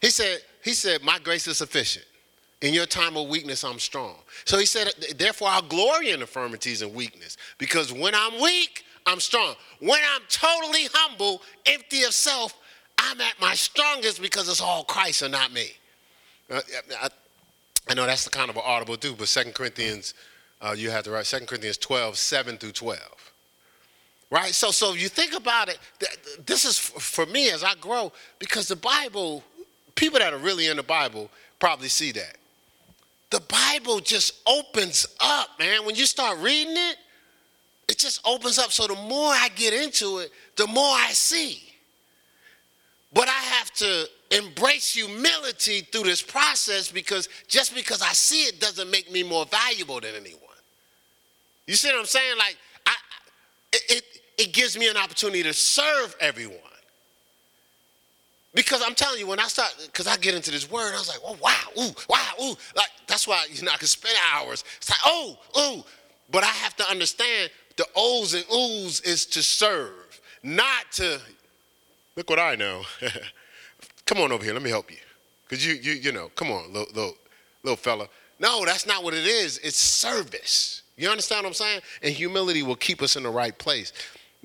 [0.00, 2.06] He said, he said, My grace is sufficient.
[2.60, 4.16] In your time of weakness, I'm strong.
[4.44, 9.20] So he said, Therefore, I'll glory in infirmities and weakness, because when I'm weak, I'm
[9.20, 9.54] strong.
[9.80, 12.54] When I'm totally humble, empty of self,
[12.98, 15.72] I'm at my strongest because it's all Christ and not me.
[16.50, 16.60] Uh,
[17.88, 20.14] I, know that's the kind of an audible do, but Second Corinthians
[20.60, 23.00] uh, you have to write 2 Corinthians 12, 7 through 12.
[24.30, 24.54] Right?
[24.54, 25.78] So, so you think about it,
[26.46, 29.42] this is for me as I grow, because the Bible,
[29.94, 32.36] people that are really in the Bible probably see that.
[33.30, 35.84] the Bible just opens up, man.
[35.86, 36.96] When you start reading it,
[37.90, 38.70] it just opens up.
[38.70, 41.60] So the more I get into it, the more I see.
[43.12, 48.60] But I have to embrace humility through this process because just because I see it
[48.60, 50.40] doesn't make me more valuable than anyone.
[51.66, 52.38] You see what I'm saying?
[52.38, 52.94] Like, I,
[53.72, 54.04] it,
[54.38, 56.56] it, gives me an opportunity to serve everyone.
[58.54, 61.08] Because I'm telling you, when I start, because I get into this word, I was
[61.08, 62.56] like, oh, wow, ooh, wow, ooh.
[62.76, 64.62] Like, that's why, you know, I can spend hours.
[64.76, 65.84] It's like, oh, ooh.
[66.30, 71.18] But I have to understand the O's and oohs is to serve, not to,
[72.14, 72.82] look what I know.
[74.04, 74.98] come on over here, let me help you.
[75.48, 77.14] Because you, you, you know, come on, little, little,
[77.62, 78.06] little fella.
[78.38, 79.56] No, that's not what it is.
[79.64, 80.82] It's service.
[80.98, 81.80] You understand what I'm saying?
[82.02, 83.94] And humility will keep us in the right place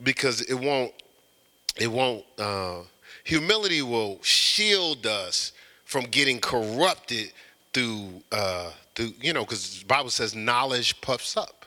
[0.02, 0.94] because it won't,
[1.76, 2.84] it won't, uh,
[3.26, 5.52] humility will shield us
[5.84, 7.34] from getting corrupted
[7.74, 11.65] through, uh, through you know, because the Bible says knowledge puffs up.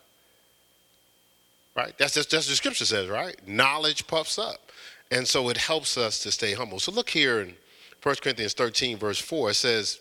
[1.79, 1.97] Right?
[1.97, 3.37] That's just that's what the scripture says, right?
[3.47, 4.73] Knowledge puffs up.
[5.13, 6.81] And so it helps us to stay humble.
[6.81, 7.55] So look here in
[8.03, 10.01] 1 Corinthians 13, verse 4, it says,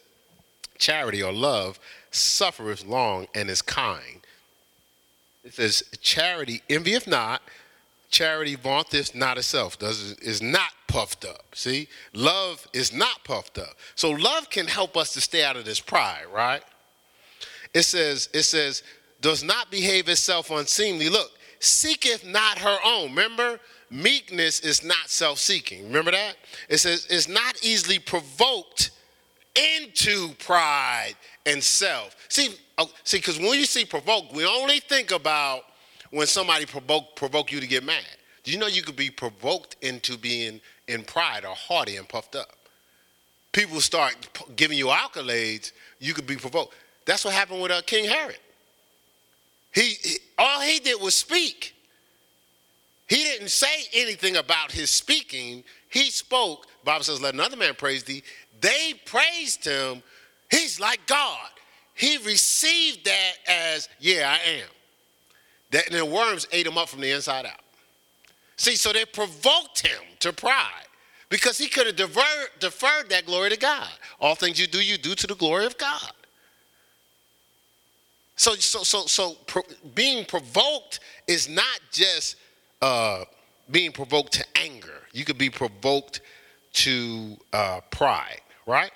[0.80, 4.22] Charity or love suffereth long and is kind.
[5.44, 7.44] It says, Charity envieth not,
[8.10, 11.46] charity vaunteth not itself, does is not puffed up.
[11.54, 11.90] See?
[12.12, 13.76] Love is not puffed up.
[13.94, 16.64] So love can help us to stay out of this pride, right?
[17.76, 18.82] It says, it says,
[19.22, 21.10] does not behave itself unseemly.
[21.10, 23.10] Look, seeketh not her own.
[23.10, 23.60] Remember?
[23.90, 25.86] Meekness is not self-seeking.
[25.86, 26.36] Remember that?
[26.70, 28.92] It says it's not easily provoked
[29.56, 31.16] into pride
[31.46, 32.16] and self.
[32.30, 35.64] See, oh, see, because when you see provoke, we only think about
[36.12, 38.04] when somebody provoke provoke you to get mad.
[38.44, 42.36] Do you know you could be provoked into being in pride or haughty and puffed
[42.36, 42.50] up?
[43.52, 44.16] People start
[44.56, 46.76] giving you accolades, you could be provoked.
[47.06, 48.38] That's what happened with uh, King Herod.
[49.78, 51.76] He, he all he did was speak.
[53.08, 55.64] He didn't say anything about his speaking.
[55.90, 56.66] He spoke.
[56.84, 58.24] Bible says, "Let another man praise thee."
[58.60, 60.02] They praised him.
[60.50, 61.50] He's like God.
[61.94, 64.68] He received that as, "Yeah, I am."
[65.70, 67.62] That and the worms ate him up from the inside out.
[68.56, 70.88] See, so they provoked him to pride
[71.30, 73.92] because he could have deferred, deferred that glory to God.
[74.20, 76.14] All things you do, you do to the glory of God.
[78.38, 79.64] So, so, so, so pro,
[79.96, 82.38] being provoked is not just
[82.82, 83.26] uh,
[83.72, 85.02] being provoked to anger.
[85.12, 86.22] You could be provoked
[86.74, 88.92] to uh, pride, right?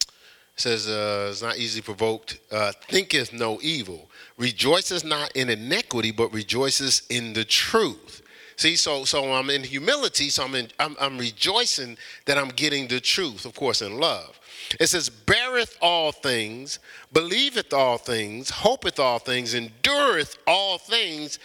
[0.00, 4.08] It says, uh, it's not easily provoked, uh, thinketh no evil,
[4.38, 8.22] rejoices not in iniquity, but rejoices in the truth.
[8.58, 12.88] See, so so I'm in humility, so I'm in, I'm, I'm rejoicing that I'm getting
[12.88, 14.38] the truth, of course, in love.
[14.80, 16.80] It says, beareth all things,
[17.12, 21.38] believeth all things, hopeth all things, endureth all things.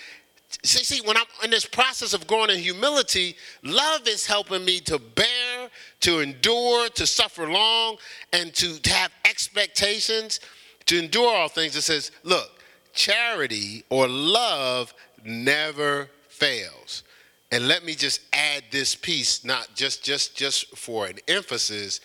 [0.64, 4.80] See, see, when I'm in this process of growing in humility, love is helping me
[4.80, 7.98] to bear, to endure, to suffer long,
[8.34, 10.40] and to, to have expectations,
[10.88, 11.76] to endure all things.
[11.76, 12.50] It says, look,
[12.92, 16.10] charity or love never
[16.44, 17.04] fails.
[17.52, 22.02] And let me just add this piece, not just just just for an emphasis.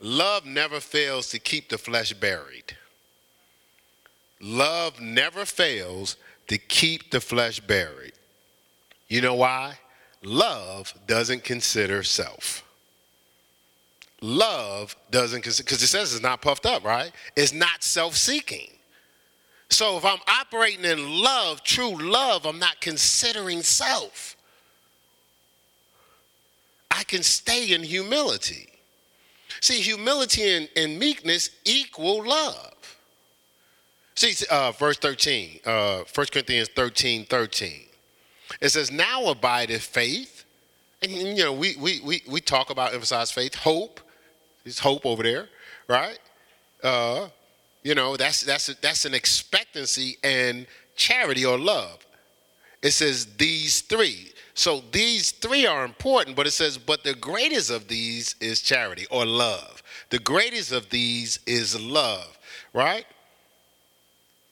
[0.00, 2.76] Love never fails to keep the flesh buried.
[4.40, 6.16] Love never fails
[6.48, 8.12] to keep the flesh buried.
[9.08, 9.78] You know why?
[10.22, 12.64] Love doesn't consider self.
[14.20, 17.12] Love doesn't consider, because it says it's not puffed up, right?
[17.36, 18.70] It's not self seeking.
[19.70, 24.36] So if I'm operating in love, true love, I'm not considering self.
[26.90, 28.68] I can stay in humility.
[29.60, 32.74] See, humility and, and meekness equal love.
[34.14, 37.82] See, uh, verse 13, uh, 1 Corinthians 13, 13.
[38.60, 40.44] It says, Now abideth faith.
[41.02, 44.00] And, you know, we, we, we, we talk about, emphasize faith, hope.
[44.64, 45.48] There's hope over there,
[45.86, 46.18] right?
[46.82, 47.28] Uh,
[47.82, 52.04] you know, that's, that's, that's an expectancy and charity or love.
[52.82, 54.32] It says these three.
[54.54, 59.06] So these three are important, but it says, but the greatest of these is charity
[59.10, 59.82] or love.
[60.10, 62.38] The greatest of these is love,
[62.72, 63.06] right?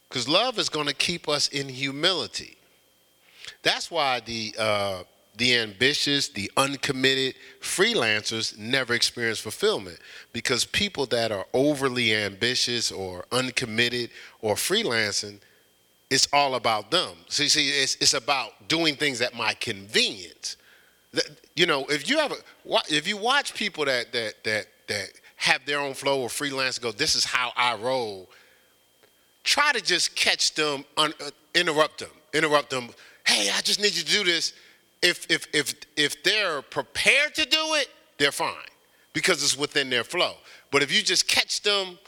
[0.08, 2.56] Because love is going to keep us in humility.
[3.62, 5.02] That's why the uh,
[5.36, 9.98] the ambitious, the uncommitted freelancers never experience fulfillment
[10.32, 15.38] because people that are overly ambitious or uncommitted or freelancing,
[16.10, 17.10] it's all about them.
[17.28, 20.56] See, see, it's, it's about doing things at my convenience.
[21.54, 22.36] You know, if you have a,
[22.88, 26.92] if you watch people that that that that have their own flow or freelance, go,
[26.92, 28.28] this is how I roll
[29.46, 32.90] try to just catch them, un, uh, interrupt them, interrupt them.
[33.24, 34.52] Hey, I just need you to do this.
[35.02, 38.54] If if if if they're prepared to do it, they're fine
[39.12, 40.34] because it's within their flow.
[40.70, 41.98] But if you just catch them,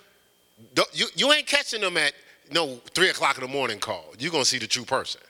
[0.93, 2.15] you you ain't catching them at
[2.51, 4.07] no three o'clock in the morning call.
[4.19, 5.21] You're gonna see the true person,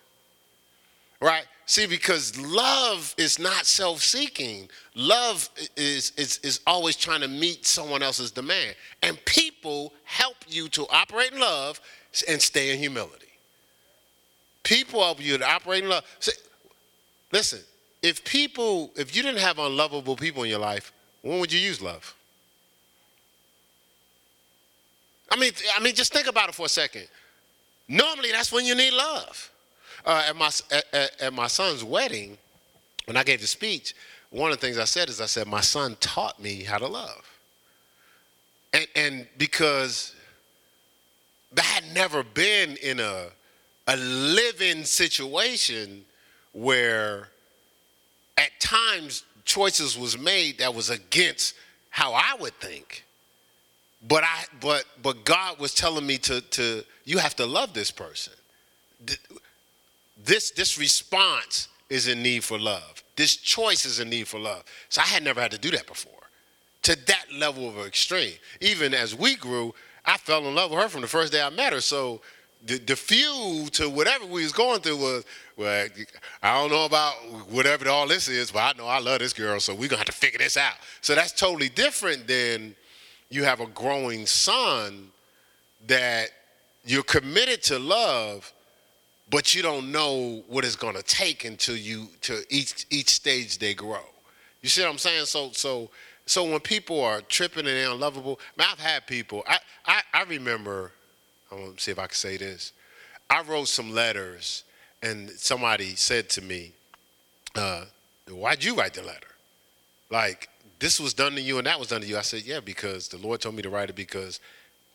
[1.21, 1.45] right?
[1.67, 4.71] See, because love is not self-seeking.
[4.95, 8.75] Love is, is, is always trying to meet someone else's demand.
[9.03, 11.79] And people help you to operate in love
[12.27, 13.27] and stay in humility.
[14.63, 16.05] People help you to operate in love.
[16.21, 16.33] See,
[17.33, 17.61] listen,
[18.03, 21.83] if people, if you didn't have unlovable people in your life, when would you use
[21.83, 22.15] love?
[25.31, 27.07] I mean, I mean, just think about it for a second.
[27.87, 29.51] Normally, that's when you need love
[30.05, 32.39] uh, at my at, at, my son's wedding,
[33.07, 33.95] when I gave the speech,
[34.31, 36.87] one of the things I said is I said my son taught me how to
[36.87, 37.31] love,
[38.73, 40.15] and and because
[41.57, 43.27] I had never been in a
[43.87, 46.05] a living situation
[46.63, 47.29] where
[48.37, 51.55] at times choices was made that was against
[51.91, 53.05] how I would think.
[54.07, 57.91] But I but but God was telling me to to you have to love this
[57.91, 58.33] person
[60.25, 63.03] this, this response is in need for love.
[63.17, 64.65] This choice is in need for love.
[64.89, 66.13] So I had never had to do that before
[66.83, 68.35] to that level of extreme.
[68.61, 71.51] Even as we grew, I fell in love with her from the first day I
[71.51, 71.81] met her.
[71.81, 72.21] So
[72.65, 75.25] the, the fuel to whatever we was going through was,
[75.57, 75.89] well,
[76.43, 77.15] I don't know about
[77.51, 80.07] whatever all this is, but I know I love this girl, so we're gonna have
[80.07, 80.75] to figure this out.
[81.01, 82.75] So that's totally different than
[83.31, 85.11] you have a growing son
[85.87, 86.31] that
[86.85, 88.53] you're committed to love,
[89.31, 93.75] but you don't know what it's to take until you to each each stage they
[93.75, 94.05] grow.
[94.63, 95.27] You see what I'm saying?
[95.27, 95.91] So so
[96.27, 99.45] so when people are tripping and they're unlovable, man, I've had people.
[99.47, 100.93] I I, I remember.
[101.51, 102.73] I'm gonna see if I can say this.
[103.31, 104.65] I wrote some letters,
[105.03, 106.73] and somebody said to me,
[107.55, 107.85] uh,
[108.29, 109.35] "Why'd you write the letter?
[110.11, 112.61] Like this was done to you and that was done to you." I said, "Yeah,
[112.61, 114.41] because the Lord told me to write it because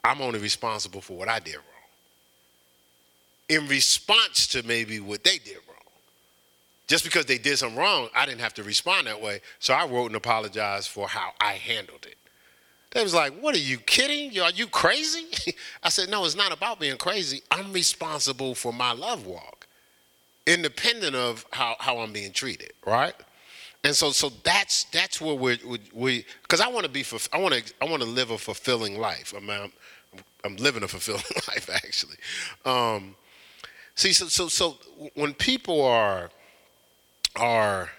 [0.04, 1.74] I'm only responsible for what I did wrong."
[3.50, 5.78] in response to maybe what they did wrong.
[6.88, 9.42] Just because they did something wrong, I didn't have to respond that way.
[9.60, 12.18] So I wrote and apologized for how I handled it.
[12.94, 14.40] They was like, "What are you kidding?
[14.40, 17.42] Are you crazy?" I said, "No, it's not about being crazy.
[17.52, 19.68] I'm responsible for my love walk,
[20.46, 23.16] independent of how, how I'm being treated, right?"
[23.84, 25.60] And so, so that's that's where we
[25.94, 27.04] we because I want to be
[27.34, 29.34] I want to I want to live a fulfilling life.
[29.36, 29.72] I mean, I'm,
[30.46, 32.18] I'm living a fulfilling life actually.
[32.66, 33.16] Um,
[33.96, 34.78] See, so so so
[35.14, 36.30] when people are
[37.36, 37.90] are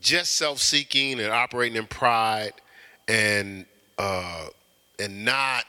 [0.00, 2.52] just self-seeking and operating in pride
[3.08, 3.66] and
[3.98, 4.46] uh,
[4.98, 5.64] and not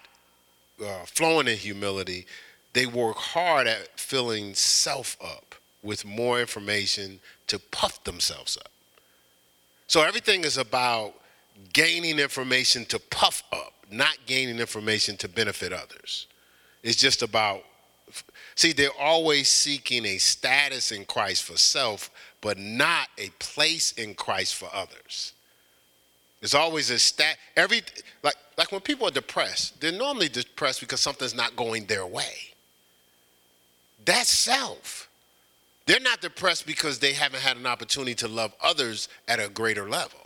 [0.83, 2.25] uh, flowing in humility,
[2.73, 8.71] they work hard at filling self up with more information to puff themselves up.
[9.87, 11.13] So everything is about
[11.73, 16.27] gaining information to puff up, not gaining information to benefit others.
[16.83, 17.63] It's just about
[18.55, 22.09] See, they're always seeking a status in Christ for self,
[22.41, 25.31] but not a place in Christ for others.
[26.39, 27.37] There's always a stat.
[27.55, 27.81] Every
[28.23, 32.33] like like when people are depressed, they're normally depressed because something's not going their way.
[34.05, 35.09] That's self.
[35.85, 39.89] They're not depressed because they haven't had an opportunity to love others at a greater
[39.89, 40.19] level.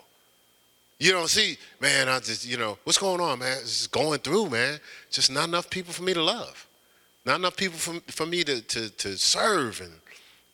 [0.99, 3.57] You don't see, man, I just, you know, what's going on, man?
[3.61, 4.79] It's just going through, man.
[5.09, 6.67] Just not enough people for me to love.
[7.25, 9.91] Not enough people for, for me to, to, to serve and,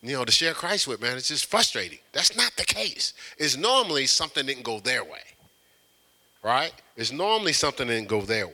[0.02, 1.18] you know, to share Christ with, man.
[1.18, 2.00] It's just frustrating.
[2.14, 3.14] That's not the case.
[3.38, 5.22] It's normally something didn't go their way,
[6.44, 6.74] right?
[6.96, 8.54] It's normally something didn't go their way.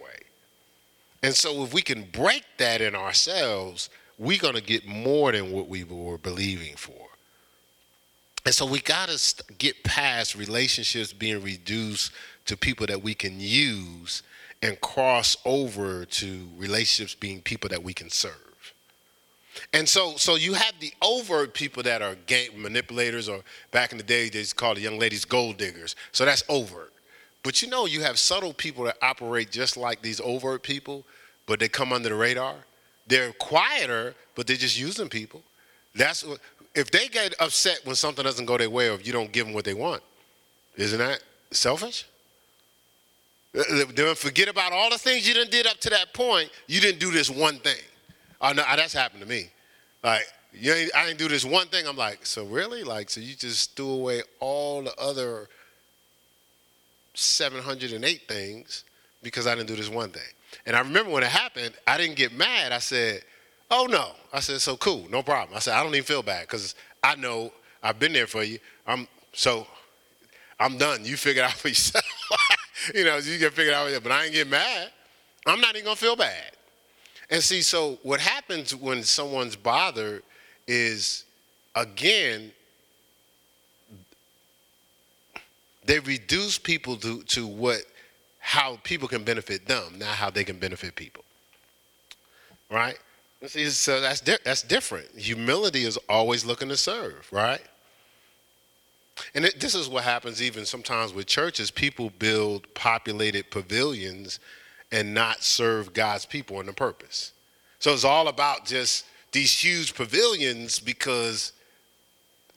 [1.24, 5.52] And so if we can break that in ourselves, we're going to get more than
[5.52, 6.93] what we were believing for.
[8.45, 12.12] And so we got to get past relationships being reduced
[12.45, 14.21] to people that we can use
[14.62, 18.73] and cross over to relationships being people that we can serve.
[19.73, 23.98] And so, so you have the overt people that are game manipulators, or back in
[23.98, 25.96] the day, they called the young ladies gold diggers.
[26.12, 26.94] So that's overt.
[27.46, 31.06] But you know, you have subtle people that operate just like these overt people,
[31.46, 32.56] but they come under the radar.
[33.06, 35.43] They're quieter, but they're just using people.
[35.93, 36.39] That's what,
[36.73, 39.46] if they get upset when something doesn't go their way, or if you don't give
[39.46, 40.02] them what they want,
[40.75, 41.21] isn't that
[41.52, 42.08] selfish?
[43.54, 46.50] Then forget about all the things you done did up to that point.
[46.65, 47.77] You didn't do this one thing.
[48.41, 49.52] Oh, no, that's happened to me.
[50.04, 51.85] Like, you ain't, I didn't do this one thing.
[51.87, 52.83] I'm like, so really?
[52.83, 55.48] Like, so you just threw away all the other
[57.15, 58.83] 708 things
[59.23, 60.21] because I didn't do this one thing.
[60.65, 62.71] And I remember when it happened, I didn't get mad.
[62.71, 63.23] I said,
[63.71, 66.41] "Oh no." I said, "So cool, no problem." I said, "I don't even feel bad
[66.41, 67.51] because I know
[67.81, 68.59] I've been there for you.
[68.87, 69.67] I'm so
[70.59, 71.03] I'm done.
[71.03, 72.05] You figure it out for yourself.
[72.93, 74.03] you know, you can figure it out.
[74.03, 74.91] But I ain't get mad.
[75.45, 76.51] I'm not even gonna feel bad.
[77.29, 80.23] And see, so what happens when someone's bothered
[80.67, 81.25] is,
[81.75, 82.51] again,
[85.86, 87.81] they reduce people to, to what
[88.40, 91.23] how people can benefit them, not how they can benefit people.
[92.69, 92.98] Right?
[93.48, 95.08] See, so that's di- that's different.
[95.17, 97.62] Humility is always looking to serve, right?
[99.33, 101.71] And it, this is what happens even sometimes with churches.
[101.71, 104.40] People build populated pavilions
[104.92, 107.31] and not serve God's people in the purpose.
[107.79, 111.52] So it's all about just these huge pavilions because,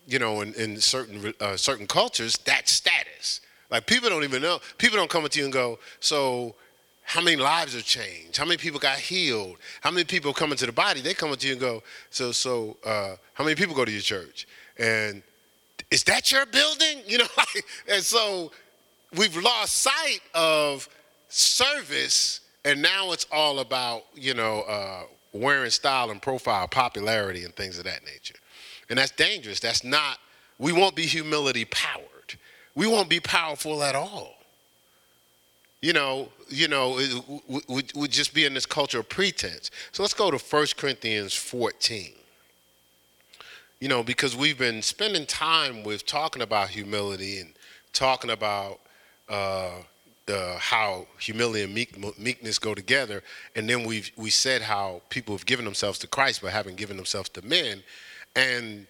[0.09, 3.42] you know, in, in certain uh, certain cultures, that's status.
[3.70, 4.59] Like people don't even know.
[4.78, 6.54] People don't come up to you and go, so
[7.02, 8.38] how many lives have changed?
[8.38, 9.56] How many people got healed?
[9.82, 11.02] How many people come into the body?
[11.02, 13.92] They come up to you and go, so so uh, how many people go to
[13.92, 14.48] your church?
[14.78, 15.22] And
[15.90, 17.02] is that your building?
[17.06, 17.26] You know,
[17.90, 18.50] and so
[19.16, 20.88] we've lost sight of
[21.28, 25.02] service, and now it's all about you know uh,
[25.34, 28.36] wearing style and profile, popularity, and things of that nature.
[28.91, 29.61] And that's dangerous.
[29.61, 30.18] That's not.
[30.59, 32.05] We won't be humility powered.
[32.74, 34.34] We won't be powerful at all.
[35.80, 37.01] You know, you know,
[37.49, 39.70] we would just be in this culture of pretense.
[39.93, 42.12] So let's go to 1 Corinthians 14
[43.80, 47.53] you know, because we've been spending time with talking about humility and
[47.93, 48.80] talking about
[49.28, 49.70] uh,
[50.26, 53.22] the how humility and meek, meekness go together,
[53.55, 56.97] and then we've we said how people have given themselves to Christ but haven't given
[56.97, 57.82] themselves to men,
[58.37, 58.87] and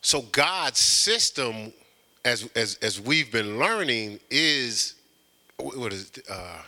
[0.00, 1.72] so God's system,
[2.24, 4.94] as as as we've been learning, is
[5.58, 6.58] what is uh,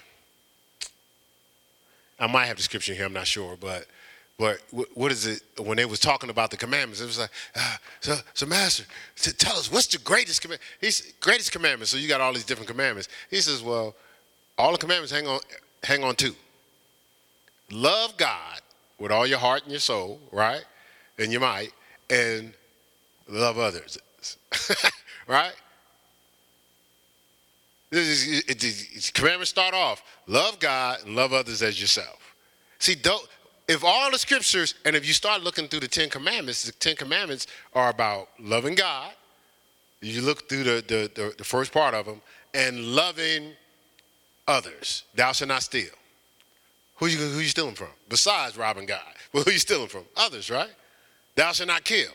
[2.19, 3.07] I might have description here.
[3.07, 3.87] I'm not sure, but
[4.39, 4.59] but
[4.95, 7.01] what is it when they was talking about the commandments?
[7.01, 8.85] It was like, uh, so, so master,
[9.17, 10.63] tell us what's the greatest commandment?
[10.81, 11.89] He's greatest commandment.
[11.89, 13.09] So you got all these different commandments.
[13.31, 13.95] He says, well,
[14.59, 15.39] all the commandments hang on,
[15.85, 16.35] hang on to.
[17.71, 18.61] Love God
[18.99, 20.65] with all your heart and your soul, right,
[21.19, 21.73] and you might,
[22.11, 22.53] and
[23.29, 23.99] love others,
[25.27, 25.55] right?
[27.91, 32.35] This is, it, commandments start off: love God and love others as yourself.
[32.79, 33.27] See, don't
[33.67, 36.97] if all the scriptures, and if you start looking through the Ten Commandments, the Ten
[36.97, 39.13] Commandments are about loving God.
[40.01, 42.21] You look through the, the, the, the first part of them,
[42.53, 43.53] and loving
[44.47, 45.05] others.
[45.15, 45.95] Thou shalt not steal.
[46.97, 47.89] Who you, who you stealing from?
[48.09, 49.01] Besides robbing God.
[49.33, 50.05] Well, who you stealing from?
[50.17, 50.71] Others, right?
[51.37, 52.11] Thou shalt not kill.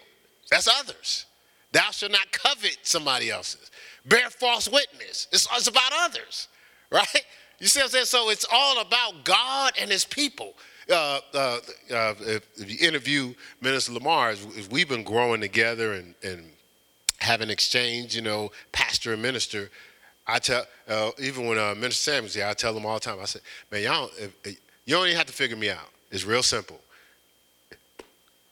[0.50, 1.26] That's others.
[1.72, 3.70] Thou shalt not covet somebody else's.
[4.06, 5.28] Bear false witness.
[5.32, 6.48] It's, it's about others,
[6.92, 7.26] right?
[7.60, 8.06] You see what I'm saying?
[8.06, 10.54] So it's all about God and his people
[10.90, 11.60] uh, uh,
[11.94, 16.44] uh, if, if, you interview Minister Lamar, if we've been growing together and, and
[17.20, 19.70] having exchange, you know, pastor and minister,
[20.26, 23.02] I tell, uh, even when uh, Minister Sam was here, I tell them all the
[23.02, 23.42] time, I said,
[23.72, 24.34] man, y'all, if,
[24.86, 25.90] you don't even have to figure me out.
[26.12, 26.80] It's real simple.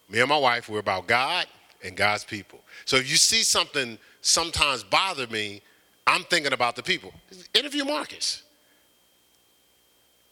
[0.10, 1.46] Me and my wife, we're about God
[1.84, 2.60] and God's people.
[2.86, 5.62] So if you see something sometimes bother me,
[6.06, 7.14] I'm thinking about the people.
[7.54, 8.44] Interview Marcus.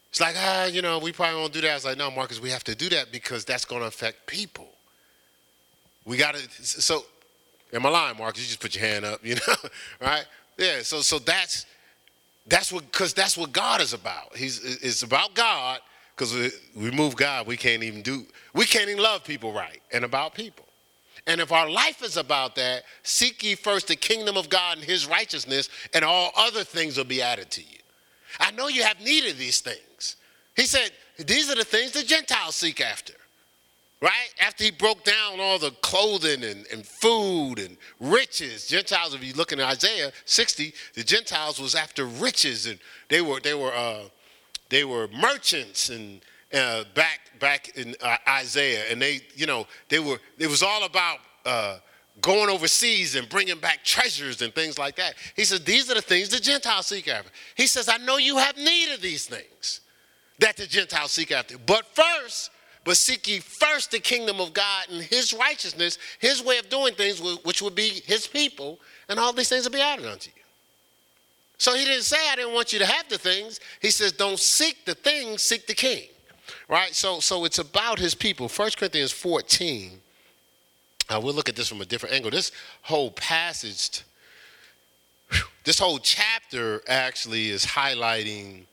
[0.09, 1.71] It's like, ah, you know, we probably won't do that.
[1.71, 4.26] I was like, no, Marcus, we have to do that because that's going to affect
[4.28, 4.69] people.
[6.05, 7.03] We got to, so,
[7.73, 8.41] am I lying, Marcus?
[8.41, 9.55] You just put your hand up, you know,
[9.99, 10.26] right?
[10.57, 11.65] Yeah, so so that's,
[12.47, 14.38] that's what, because that's what God is about.
[14.38, 15.82] He's, it's about God
[16.16, 19.82] because we, we move God, we can't even do, we can't even love people right
[19.91, 20.66] and about people.
[21.28, 24.86] And if our life is about that, seek ye first the kingdom of God and
[24.86, 27.80] his righteousness, and all other things will be added to you.
[28.39, 30.18] I know you have need of these things.
[30.55, 33.13] He said, These are the things the Gentiles seek after.
[34.01, 34.30] Right?
[34.39, 39.34] After he broke down all the clothing and, and food and riches, Gentiles, if you
[39.34, 42.78] look in Isaiah 60, the Gentiles was after riches and
[43.09, 44.01] they were they were uh,
[44.70, 46.22] they were merchants and
[46.53, 50.86] uh, back back in uh, Isaiah, and they you know they were it was all
[50.86, 51.78] about uh,
[52.22, 55.16] going overseas and bringing back treasures and things like that.
[55.36, 57.30] He said, These are the things the Gentiles seek after.
[57.55, 59.82] He says, I know you have need of these things
[60.39, 61.57] that the Gentiles seek after.
[61.57, 62.51] But first,
[62.84, 66.93] but seek ye first the kingdom of God and his righteousness, his way of doing
[66.93, 70.45] things, which would be his people, and all these things will be added unto you.
[71.58, 73.60] So he didn't say, I didn't want you to have the things.
[73.82, 76.03] He says, don't seek the things, seek the king.
[76.68, 76.93] Right?
[76.93, 78.49] So, so it's about his people.
[78.49, 80.01] 1 Corinthians 14
[81.10, 82.32] uh, we'll look at this from a different angle.
[82.32, 82.51] This
[82.82, 84.01] whole passage,
[85.64, 88.64] this whole chapter actually is highlighting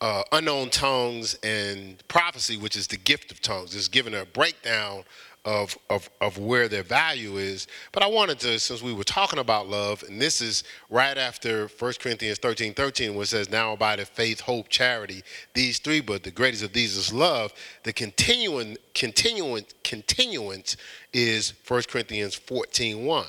[0.00, 3.74] uh, unknown tongues and prophecy, which is the gift of tongues.
[3.74, 5.04] It's giving a breakdown
[5.46, 7.68] of, of, of where their value is.
[7.92, 11.68] But I wanted to, since we were talking about love, and this is right after
[11.68, 15.22] 1 Corinthians 13 13, where it says, Now abideth faith, hope, charity,
[15.54, 17.52] these three, but the greatest of these is love.
[17.84, 20.76] The continuing, continuing, continuance
[21.12, 23.26] is 1 Corinthians 14 1.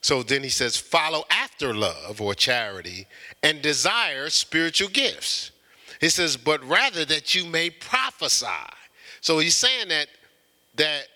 [0.00, 3.06] So then he says, follow after love or charity
[3.42, 5.50] and desire spiritual gifts.
[5.98, 8.46] He says, but rather that you may prophesy.
[9.22, 10.08] So he's saying that
[10.76, 11.06] that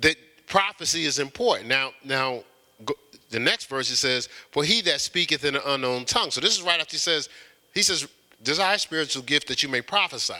[0.00, 0.16] that
[0.46, 1.68] prophecy is important.
[1.68, 2.44] Now, now
[2.84, 2.94] go,
[3.30, 6.56] the next verse it says, "For he that speaketh in an unknown tongue." So this
[6.56, 7.28] is right after he says,
[7.74, 8.06] he says,
[8.42, 10.34] "Desire spiritual gift that you may prophesy."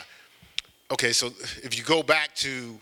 [0.91, 1.33] Okay, so
[1.63, 2.81] if you go back to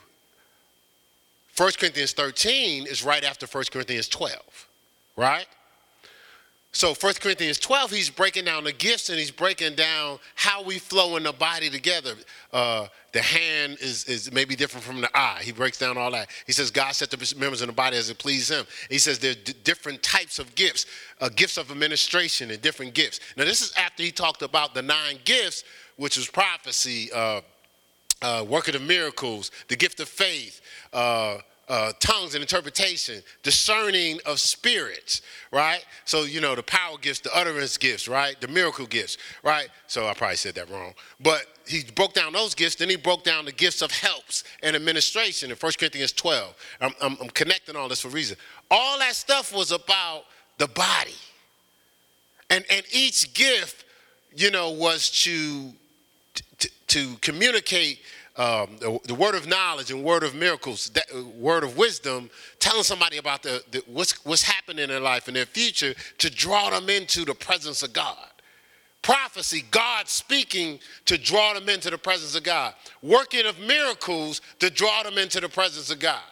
[1.56, 4.68] 1 Corinthians 13 is right after 1 Corinthians 12,
[5.16, 5.46] right?
[6.74, 10.80] So 1 Corinthians 12, he's breaking down the gifts and he's breaking down how we
[10.80, 12.14] flow in the body together.
[12.52, 15.38] Uh, the hand is, is maybe different from the eye.
[15.40, 16.30] He breaks down all that.
[16.46, 18.66] He says God set the members in the body as it pleases him.
[18.90, 20.86] He says there's d- different types of gifts,
[21.20, 23.20] uh, gifts of administration and different gifts.
[23.36, 25.62] Now this is after he talked about the nine gifts,
[25.94, 27.40] which was prophecy, uh,
[28.20, 30.60] uh working of miracles, the gift of faith,
[31.68, 35.84] uh, tongues and interpretation, discerning of spirits, right?
[36.04, 38.38] So, you know, the power gifts, the utterance gifts, right?
[38.40, 39.68] The miracle gifts, right?
[39.86, 40.94] So I probably said that wrong.
[41.20, 44.76] But he broke down those gifts, then he broke down the gifts of helps and
[44.76, 46.54] administration in 1 Corinthians 12.
[46.80, 48.36] I'm, I'm, I'm connecting all this for a reason.
[48.70, 50.24] All that stuff was about
[50.58, 51.14] the body.
[52.50, 53.84] And, and each gift,
[54.36, 55.72] you know, was to,
[56.58, 58.00] to, to communicate
[58.36, 62.28] um, the, the, word of knowledge and word of miracles, that, uh, word of wisdom,
[62.58, 66.30] telling somebody about the, the, what's, what's happening in their life and their future to
[66.30, 68.26] draw them into the presence of God.
[69.02, 72.74] Prophecy, God speaking to draw them into the presence of God.
[73.02, 76.22] Working of miracles to draw them into the presence of God,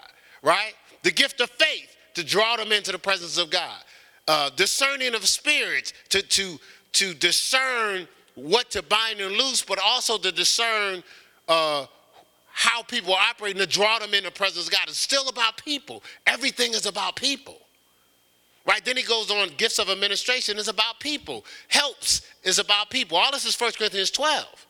[0.43, 0.73] right?
[1.03, 3.79] The gift of faith to draw them into the presence of God.
[4.27, 6.59] Uh, discerning of spirits to, to,
[6.93, 11.03] to discern what to bind and loose, but also to discern
[11.53, 11.87] uh,
[12.47, 14.89] how people are operating to draw them in the presence of God.
[14.89, 16.03] It's still about people.
[16.27, 17.59] Everything is about people.
[18.67, 18.83] Right?
[18.85, 21.45] Then he goes on, gifts of administration is about people.
[21.69, 23.19] Helps is about people.
[23.19, 24.67] All this is 1 Corinthians 12.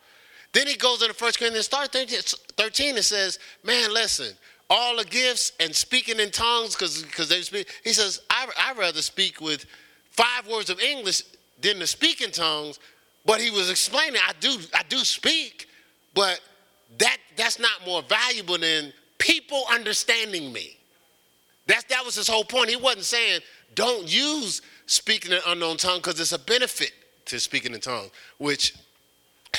[0.52, 4.34] Then he goes into 1 Corinthians 13 and says, man, listen,
[4.68, 9.02] all the gifts and speaking in tongues, because they speak, he says, I, I'd rather
[9.02, 9.66] speak with
[10.10, 11.22] five words of English
[11.60, 12.80] than to speak in tongues.
[13.24, 15.68] But he was explaining, I do, I do speak,
[16.14, 16.40] but
[16.98, 20.76] that, that's not more valuable than people understanding me.
[21.66, 22.70] That's, that was his whole point.
[22.70, 23.40] He wasn't saying
[23.74, 26.92] don't use speaking in unknown tongue because it's a benefit
[27.26, 28.74] to speaking in tongues, which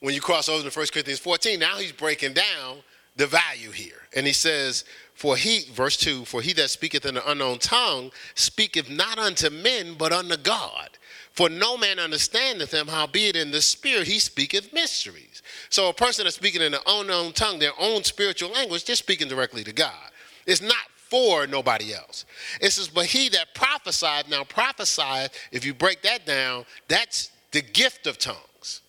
[0.00, 2.78] when you cross over to 1 Corinthians 14, now he's breaking down
[3.16, 4.02] the value here.
[4.14, 4.84] And he says,
[5.14, 9.50] For he, verse 2, for he that speaketh in an unknown tongue speaketh not unto
[9.50, 10.90] men, but unto God.
[11.32, 15.42] For no man understandeth him, howbeit in the spirit he speaketh mysteries.
[15.68, 19.28] So a person that's speaking in an unknown tongue, their own spiritual language, they're speaking
[19.28, 20.10] directly to God.
[20.46, 22.24] It's not for nobody else.
[22.60, 27.62] It says, but he that prophesied, now prophesied, if you break that down, that's the
[27.62, 28.80] gift of tongues.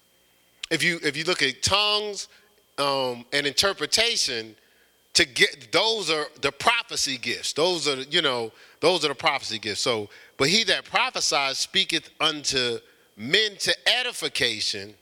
[0.69, 2.29] If you if you look at tongues
[2.77, 4.55] um, and interpretation,
[5.13, 7.53] to get those are the prophecy gifts.
[7.53, 9.81] Those are you know those are the prophecy gifts.
[9.81, 10.09] So
[10.41, 12.79] but he that prophesies speaketh unto
[13.15, 14.95] men to edification,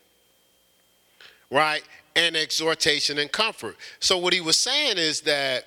[1.50, 1.82] right?
[2.14, 3.78] And exhortation and comfort.
[4.02, 5.64] So what he was saying is that,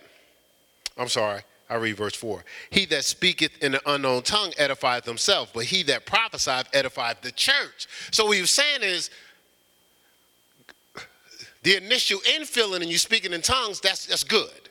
[0.98, 2.44] I'm sorry, I read verse 4.
[2.68, 7.32] He that speaketh in an unknown tongue edifieth himself, but he that prophesieth edifieth the
[7.32, 7.88] church.
[8.10, 9.08] So what he was saying is,
[11.62, 14.61] the initial infilling and you speaking in tongues, that's, that's good.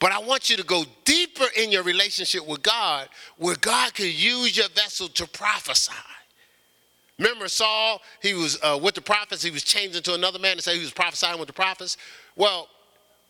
[0.00, 4.06] But I want you to go deeper in your relationship with God where God can
[4.06, 5.92] use your vessel to prophesy.
[7.18, 10.62] Remember Saul, he was uh, with the prophets, he was changed into another man to
[10.62, 11.98] say he was prophesying with the prophets.
[12.34, 12.68] Well,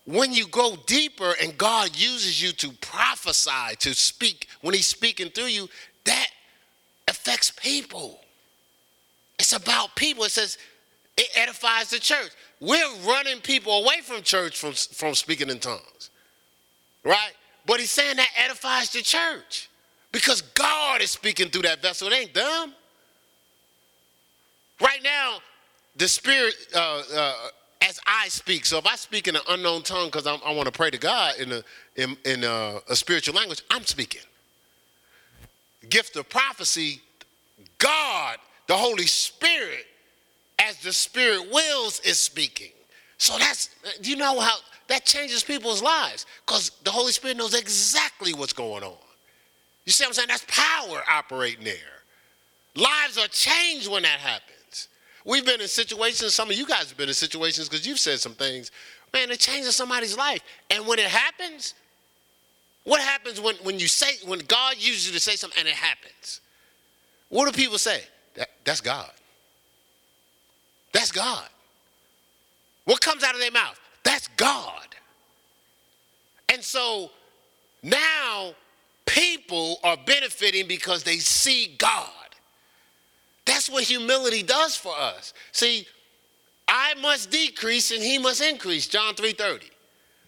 [0.05, 5.31] when you go deeper and God uses you to prophesy, to speak, when he's speaking
[5.31, 5.69] through you,
[6.05, 6.29] that
[7.09, 8.21] affects people.
[9.41, 10.23] It's about people.
[10.23, 10.57] It says
[11.17, 12.31] it edifies the church.
[12.61, 16.10] We're running people away from church from, from speaking in tongues
[17.05, 17.33] right?
[17.67, 19.69] But he's saying that edifies the church
[20.13, 22.09] because God is speaking through that vessel.
[22.09, 22.75] It ain't them.
[24.81, 25.39] Right now,
[25.97, 27.35] the Spirit, uh, uh,
[27.83, 30.73] as I speak, so if I speak in an unknown tongue because I want to
[30.73, 31.63] pray to God in, a,
[31.97, 34.23] in, in a, a spiritual language, I'm speaking.
[35.89, 37.01] Gift of prophecy,
[37.79, 38.37] God,
[38.67, 39.87] the Holy Spirit,
[40.59, 42.71] as the Spirit wills is speaking.
[43.19, 43.71] So that's,
[44.03, 44.57] you know how
[44.91, 48.97] that changes people's lives because the Holy Spirit knows exactly what's going on.
[49.87, 50.29] You see what I'm saying?
[50.29, 51.75] That's power operating there.
[52.75, 54.89] Lives are changed when that happens.
[55.25, 58.19] We've been in situations, some of you guys have been in situations because you've said
[58.19, 58.73] some things,
[59.13, 60.41] man, it changes somebody's life.
[60.71, 61.75] And when it happens,
[62.83, 65.75] what happens when, when you say, when God uses you to say something and it
[65.75, 66.41] happens?
[67.29, 68.03] What do people say?
[68.35, 69.13] That, that's God.
[70.93, 71.47] That's God.
[72.87, 73.80] What comes out of their mouth?
[74.05, 74.87] That's God.
[76.49, 77.11] And so
[77.83, 78.55] now
[79.07, 82.09] people are benefiting because they see God.
[83.45, 85.33] That's what humility does for us.
[85.53, 85.87] See,
[86.69, 89.71] I must decrease and he must increase, John 3:30.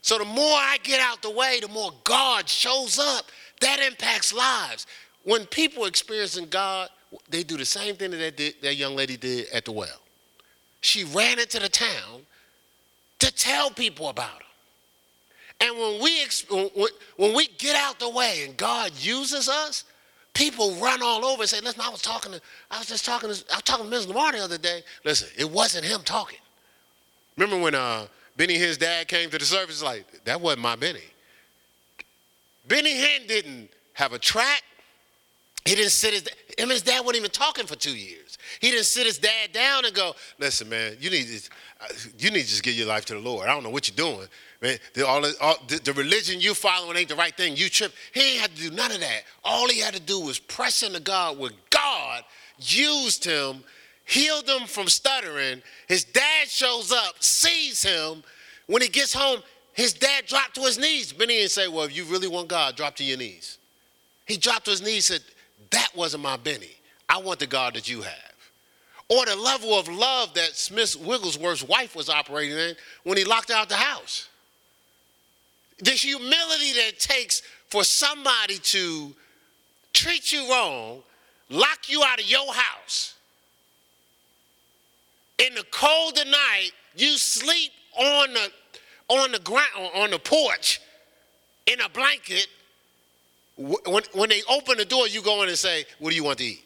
[0.00, 3.30] So the more I get out the way, the more God shows up.
[3.60, 4.86] That impacts lives.
[5.22, 6.88] When people experiencing God,
[7.28, 10.00] they do the same thing that that, that young lady did at the well.
[10.80, 12.26] She ran into the town
[13.22, 14.46] to tell people about him.
[15.60, 16.26] And when we
[17.16, 19.84] when we get out the way and God uses us,
[20.34, 23.32] people run all over and say, "Listen, I was talking to, I was just talking
[23.32, 24.08] to, I was talking to Ms.
[24.08, 24.82] Lamar the other day.
[25.04, 26.40] Listen, it wasn't him talking.
[27.36, 28.06] Remember when uh,
[28.36, 29.84] Benny his dad came to the service?
[29.84, 31.00] Like that wasn't my Benny.
[32.66, 34.64] Benny Hinn didn't have a track.
[35.64, 38.36] He didn't sit his him and his dad weren't even talking for two years.
[38.60, 41.28] He didn't sit his dad down and go, "Listen, man, you need
[42.18, 43.48] you need to just give your life to the Lord.
[43.48, 44.28] I don't know what you're doing,
[44.60, 44.78] man.
[44.94, 47.56] The, all, all, the, the religion you following ain't the right thing.
[47.56, 47.92] You trip.
[48.12, 49.22] He ain't had to do none of that.
[49.44, 52.24] All he had to do was press into God, where God
[52.58, 53.64] used him,
[54.04, 55.62] healed him from stuttering.
[55.88, 58.22] His dad shows up, sees him.
[58.66, 61.12] When he gets home, his dad dropped to his knees.
[61.12, 63.58] Benny didn't say, "Well, if you really want God, drop to your knees."
[64.26, 65.34] He dropped to his knees, and said,
[65.70, 66.76] "That wasn't my Benny.
[67.08, 68.31] I want the God that you have."
[69.08, 72.74] Or the level of love that Smith Wigglesworth's wife was operating in
[73.04, 74.28] when he locked out the house.
[75.78, 79.14] The humility that it takes for somebody to
[79.92, 81.02] treat you wrong,
[81.50, 83.14] lock you out of your house.
[85.38, 88.50] In the cold of night, you sleep on the
[89.08, 90.80] on the ground on the porch
[91.66, 92.46] in a blanket.
[93.56, 96.38] When, when they open the door, you go in and say, What do you want
[96.38, 96.64] to eat?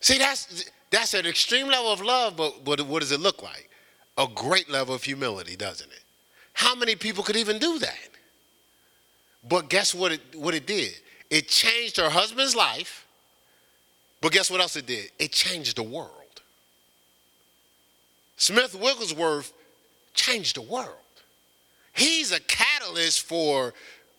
[0.00, 3.68] See, that's that's an extreme level of love, but, what does it look like?
[4.16, 6.02] A great level of humility, doesn't it?
[6.54, 8.08] How many people could even do that?
[9.46, 10.94] But guess what it, what it did?
[11.28, 13.06] It changed her husband's life,
[14.22, 15.10] but guess what else it did?
[15.18, 16.10] It changed the world.
[18.38, 19.52] Smith Wigglesworth
[20.14, 20.96] changed the world.
[21.92, 23.74] He's a catalyst for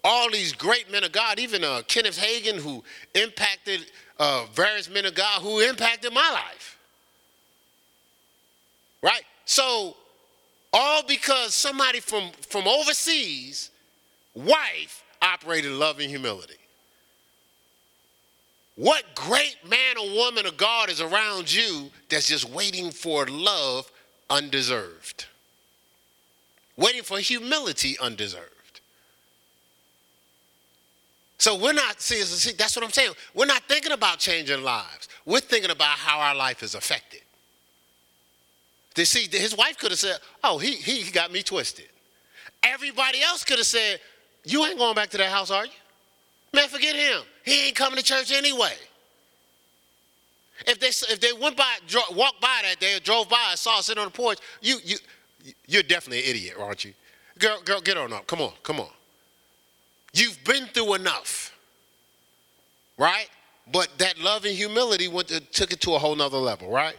[0.07, 2.81] all these great men of God, even uh, Kenneth Hagin, who
[3.13, 3.85] impacted
[4.17, 6.77] uh, various men of God who impacted my life.
[9.03, 9.23] Right?
[9.43, 9.97] So,
[10.71, 13.69] all because somebody from, from overseas,
[14.33, 16.55] wife, operated love and humility.
[18.77, 23.91] What great man or woman of God is around you that's just waiting for love
[24.29, 25.25] undeserved?
[26.77, 28.56] Waiting for humility undeserved.
[31.37, 33.13] So we're not, see, see, that's what I'm saying.
[33.33, 35.07] We're not thinking about changing lives.
[35.25, 37.21] We're thinking about how our life is affected.
[38.95, 41.85] They see, his wife could have said, oh, he, he got me twisted.
[42.63, 43.99] Everybody else could have said,
[44.43, 45.71] you ain't going back to that house, are you?
[46.53, 47.21] Man, forget him.
[47.43, 48.73] He ain't coming to church anyway.
[50.65, 51.71] If they, if they went by,
[52.15, 54.77] walked by that day or drove by and saw us sitting on the porch, you,
[54.83, 54.97] you,
[55.67, 56.93] you're definitely an idiot, aren't you?
[57.37, 58.25] Girl, girl, get on up.
[58.25, 58.89] Come on, come on.
[60.17, 61.55] You've been through enough,
[62.97, 63.29] right?
[63.71, 66.95] But that love and humility went to, took it to a whole nother level, right?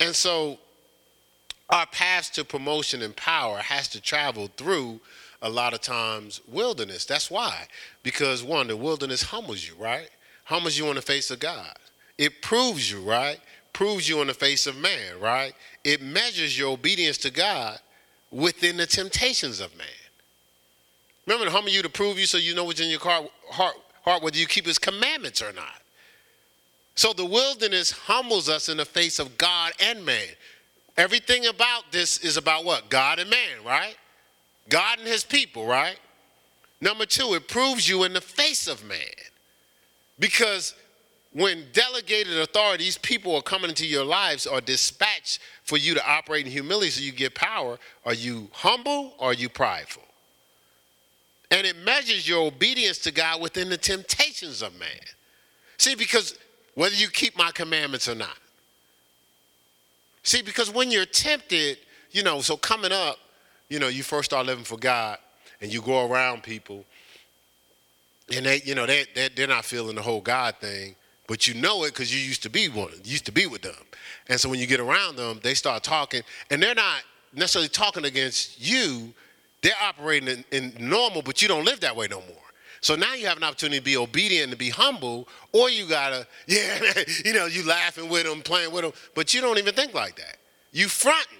[0.00, 0.58] And so
[1.68, 5.00] our paths to promotion and power has to travel through
[5.42, 7.04] a lot of times wilderness.
[7.04, 7.66] That's why.
[8.02, 10.08] Because one, the wilderness humbles you, right?
[10.44, 11.74] Humbles you in the face of God.
[12.16, 13.40] It proves you, right?
[13.74, 15.52] Proves you in the face of man, right?
[15.84, 17.78] It measures your obedience to God
[18.30, 19.86] within the temptations of man.
[21.26, 23.76] Remember to humble you to prove you so you know what's in your heart, heart,
[24.02, 25.80] heart whether you keep his commandments or not.
[26.94, 30.28] So the wilderness humbles us in the face of God and man.
[30.96, 32.88] Everything about this is about what?
[32.88, 33.96] God and man, right?
[34.68, 35.98] God and his people, right?
[36.80, 38.98] Number two, it proves you in the face of man.
[40.18, 40.74] Because
[41.32, 46.46] when delegated authorities, people are coming into your lives or dispatched for you to operate
[46.46, 50.04] in humility so you get power, are you humble or are you prideful?
[51.54, 54.88] And it measures your obedience to God within the temptations of man.
[55.76, 56.36] See, because
[56.74, 58.36] whether you keep my commandments or not.
[60.24, 61.78] See, because when you're tempted,
[62.10, 63.18] you know, so coming up,
[63.68, 65.18] you know, you first start living for God
[65.60, 66.84] and you go around people
[68.34, 70.96] and they, you know, they, they, they're not feeling the whole God thing,
[71.28, 73.74] but you know it because you used to be one, used to be with them.
[74.28, 77.02] And so when you get around them, they start talking and they're not
[77.32, 79.14] necessarily talking against you.
[79.64, 82.36] They're operating in, in normal, but you don't live that way no more.
[82.82, 85.88] So now you have an opportunity to be obedient and to be humble, or you
[85.88, 86.78] gotta, yeah,
[87.24, 90.16] you know, you laughing with them, playing with them, but you don't even think like
[90.16, 90.36] that.
[90.70, 91.38] You fronting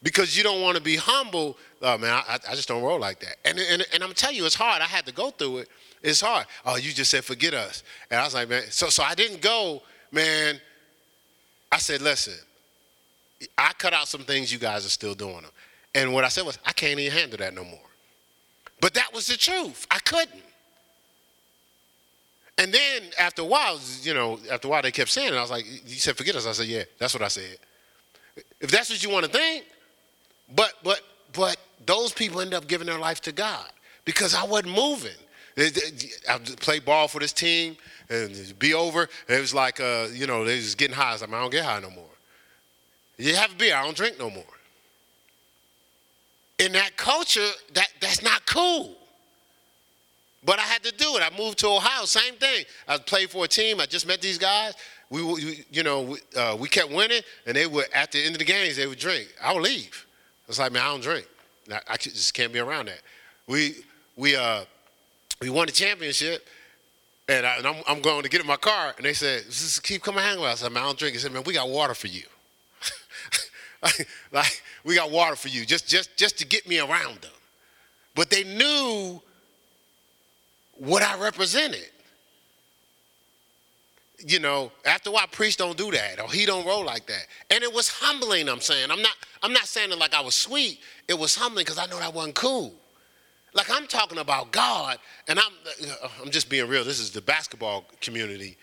[0.00, 1.58] because you don't want to be humble.
[1.82, 3.34] Oh man, I, I just don't roll like that.
[3.44, 4.80] And, and, and I'm telling you, it's hard.
[4.80, 5.68] I had to go through it.
[6.04, 6.46] It's hard.
[6.64, 7.82] Oh, you just said forget us,
[8.12, 8.62] and I was like, man.
[8.70, 9.82] So so I didn't go,
[10.12, 10.60] man.
[11.72, 12.34] I said, listen,
[13.58, 14.52] I cut out some things.
[14.52, 15.50] You guys are still doing them.
[15.96, 17.80] And what I said was, I can't even handle that no more.
[18.82, 19.86] But that was the truth.
[19.90, 20.42] I couldn't.
[22.58, 25.36] And then after a while, you know, after a while they kept saying it.
[25.36, 26.46] I was like, you said forget us.
[26.46, 27.56] I said, yeah, that's what I said.
[28.60, 29.64] If that's what you want to think,
[30.54, 31.00] but but
[31.32, 33.70] but those people end up giving their life to God
[34.04, 35.16] because I wasn't moving.
[35.58, 37.76] I played ball for this team
[38.10, 39.08] and be over.
[39.28, 41.14] It was like, uh, you know, they was getting high.
[41.14, 42.04] I like, I don't get high no more.
[43.16, 44.44] You have a beer, I don't drink no more
[46.58, 48.96] in that culture, that, that's not cool.
[50.44, 51.22] But I had to do it.
[51.22, 52.64] I moved to Ohio, same thing.
[52.86, 53.80] I played for a team.
[53.80, 54.74] I just met these guys.
[55.10, 58.34] We, we you know, we, uh, we kept winning, and they would at the end
[58.34, 59.28] of the games they would drink.
[59.42, 60.06] I would leave.
[60.46, 61.26] I was like, man, I don't drink.
[61.72, 63.00] I, I just can't be around that.
[63.46, 63.76] We
[64.16, 64.64] we uh
[65.40, 66.46] we won the championship,
[67.28, 69.82] and, I, am I'm, I'm going to get in my car, and they said, just
[69.82, 70.62] keep coming hang with us.
[70.62, 71.14] I said, man, I don't drink.
[71.14, 72.22] They said, man, we got water for you.
[74.32, 77.32] like, we got water for you, just, just, just to get me around them.
[78.14, 79.20] But they knew
[80.78, 81.90] what I represented.
[84.24, 87.26] You know, after a while, priests don't do that, or he don't roll like that.
[87.50, 88.90] And it was humbling, I'm saying.
[88.90, 89.12] I'm not,
[89.42, 90.80] I'm not saying it like I was sweet.
[91.08, 92.72] It was humbling because I know that wasn't cool.
[93.54, 95.52] Like I'm talking about God, and I'm,
[96.02, 96.84] uh, I'm just being real.
[96.84, 98.56] This is the basketball community.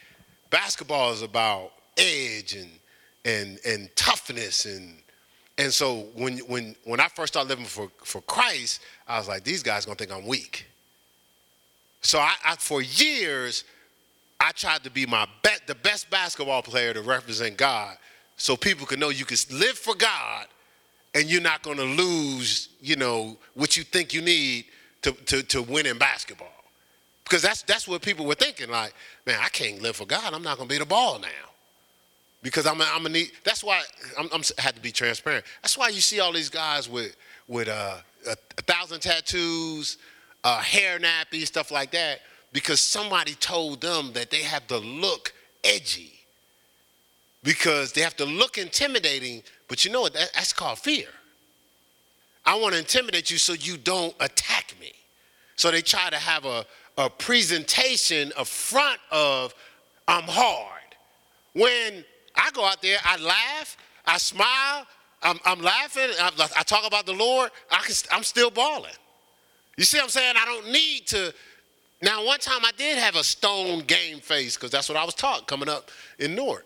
[0.50, 2.72] Basketball is about edge and,
[3.26, 4.96] and, and toughness and
[5.58, 9.44] and so when, when, when I first started living for, for Christ, I was like,
[9.44, 10.66] these guys gonna think I'm weak.
[12.02, 13.64] So I, I for years,
[14.40, 17.98] I tried to be my bet, the best basketball player to represent God,
[18.36, 20.48] so people could know you can live for God,
[21.14, 24.66] and you're not gonna lose, you know, what you think you need
[25.04, 26.48] to, to, to win in basketball.
[27.24, 28.70] Because that's that's what people were thinking.
[28.70, 28.94] Like,
[29.26, 30.34] man, I can't live for God.
[30.34, 31.53] I'm not gonna be the ball now
[32.44, 33.32] because I'm I'm need.
[33.44, 33.82] That's why
[34.20, 35.46] I'm, I'm had to be transparent.
[35.64, 37.16] That's why you see all these guys with
[37.48, 39.98] with uh, a, a, thousand tattoos,
[40.44, 42.20] uh, hair nappy, stuff like that,
[42.52, 45.34] because somebody told them that they have to look
[45.64, 46.14] edgy,
[47.44, 49.42] because they have to look intimidating.
[49.68, 50.14] But you know what?
[50.14, 51.08] That, that's called fear.
[52.46, 54.92] I want to intimidate you so you don't attack me.
[55.56, 56.66] So they try to have a,
[56.98, 59.56] a presentation, a front of
[60.10, 60.82] I'm hard.
[61.54, 62.04] When
[62.36, 64.86] I go out there, I laugh, I smile,
[65.22, 68.92] I'm, I'm laughing, I, I, talk about the Lord, I can, I'm still balling.
[69.78, 70.36] You see what I'm saying?
[70.38, 71.34] I don't need to.
[72.02, 75.16] Now, one time I did have a stone game face because that's what I was
[75.16, 76.66] taught coming up in Newark.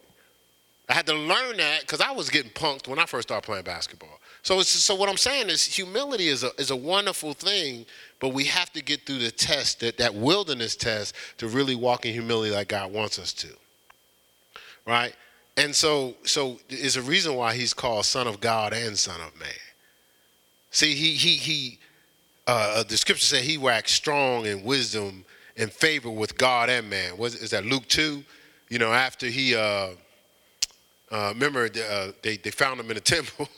[0.89, 3.63] I had to learn that because I was getting punked when I first started playing
[3.63, 4.19] basketball.
[4.41, 7.85] So, so what I'm saying is humility is a, is a wonderful thing,
[8.19, 12.05] but we have to get through the test, that, that wilderness test, to really walk
[12.05, 13.49] in humility like God wants us to.
[14.85, 15.13] Right?
[15.57, 19.37] And so, so is a reason why he's called Son of God and Son of
[19.39, 19.49] Man.
[20.69, 21.79] See, he he he.
[22.45, 25.25] Uh, the scripture said he waxed strong in wisdom
[25.57, 27.17] and favor with God and man.
[27.17, 28.23] Was is that Luke two?
[28.69, 29.55] You know, after he.
[29.55, 29.89] Uh,
[31.09, 33.49] uh, remember, uh, they they found him in a temple.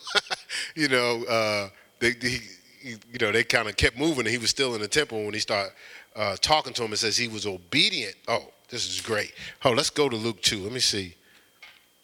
[0.76, 1.70] you know, uh,
[2.00, 2.40] they, they
[2.82, 5.34] you know they kind of kept moving, and he was still in the temple when
[5.34, 5.74] he started
[6.16, 6.94] uh, talking to him.
[6.94, 8.16] It says he was obedient.
[8.30, 9.34] Oh, this is great.
[9.66, 10.60] Oh, let's go to Luke two.
[10.64, 11.16] Let me see.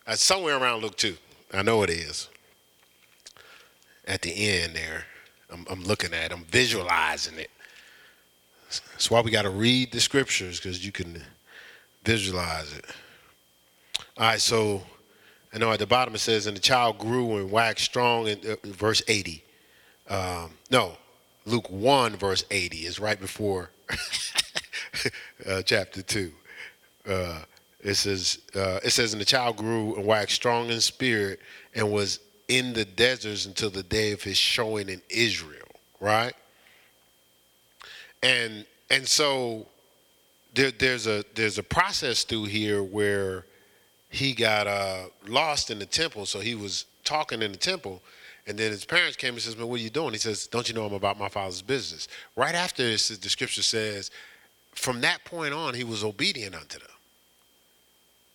[0.08, 1.18] Uh, somewhere around Luke 2.
[1.53, 2.30] I know it is.
[4.08, 5.06] At the end there,
[5.51, 7.49] I'm, I'm looking at it, I'm visualizing it.
[8.91, 11.22] That's why we got to read the scriptures because you can
[12.03, 12.86] visualize it.
[14.18, 14.84] All right, so
[15.53, 18.39] I know at the bottom it says, and the child grew and waxed strong in
[18.47, 19.43] uh, verse 80.
[20.10, 20.97] Um, no,
[21.45, 23.72] Luke 1, verse 80 is right before
[25.47, 26.32] uh, chapter 2.
[27.08, 27.39] Uh,
[27.86, 31.39] it says, uh, it says, and the child grew and waxed strong in spirit
[31.75, 35.67] and was in the deserts until the day of his showing in Israel,
[35.99, 36.33] right?
[38.23, 39.67] And and so
[40.53, 43.45] there, there's a there's a process through here where
[44.09, 48.01] he got uh, lost in the temple, so he was talking in the temple.
[48.47, 50.67] And then his parents came and says, "Man, what are you doing?" He says, "Don't
[50.67, 54.11] you know I'm about my father's business?" Right after this, the scripture says,
[54.75, 56.94] from that point on, he was obedient unto them.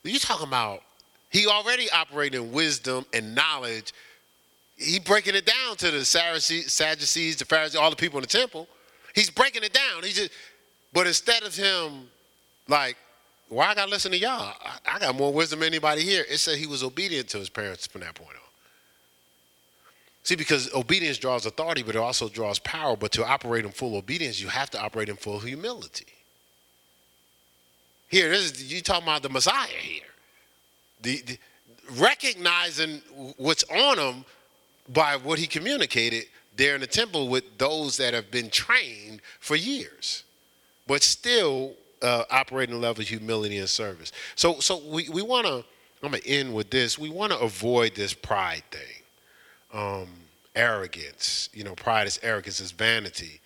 [0.05, 0.82] You talking about
[1.30, 3.92] he already operating in wisdom and knowledge.
[4.76, 8.66] He breaking it down to the Sadducees, the Pharisees, all the people in the temple.
[9.14, 10.03] He's breaking it down.
[10.03, 10.30] He just,
[10.92, 12.09] but instead of him,
[12.68, 12.96] like,
[13.48, 14.55] why I gotta listen to y'all?
[14.64, 16.24] I, I got more wisdom than anybody here.
[16.28, 18.36] It said he was obedient to his parents from that point on.
[20.22, 22.96] See, because obedience draws authority, but it also draws power.
[22.96, 26.07] But to operate in full obedience, you have to operate in full humility.
[28.11, 30.02] Here, this is you talking about the Messiah here.
[31.00, 31.38] The, the,
[31.96, 33.00] recognizing
[33.36, 34.24] what's on him
[34.92, 36.24] by what he communicated
[36.56, 40.24] there in the temple with those that have been trained for years,
[40.88, 44.11] but still uh, operating a level of humility and service.
[44.34, 45.64] So, so we, we want to.
[46.02, 46.98] I'm gonna end with this.
[46.98, 49.02] We want to avoid this pride thing,
[49.72, 50.08] um,
[50.56, 51.50] arrogance.
[51.52, 53.40] You know, pride is arrogance, is vanity.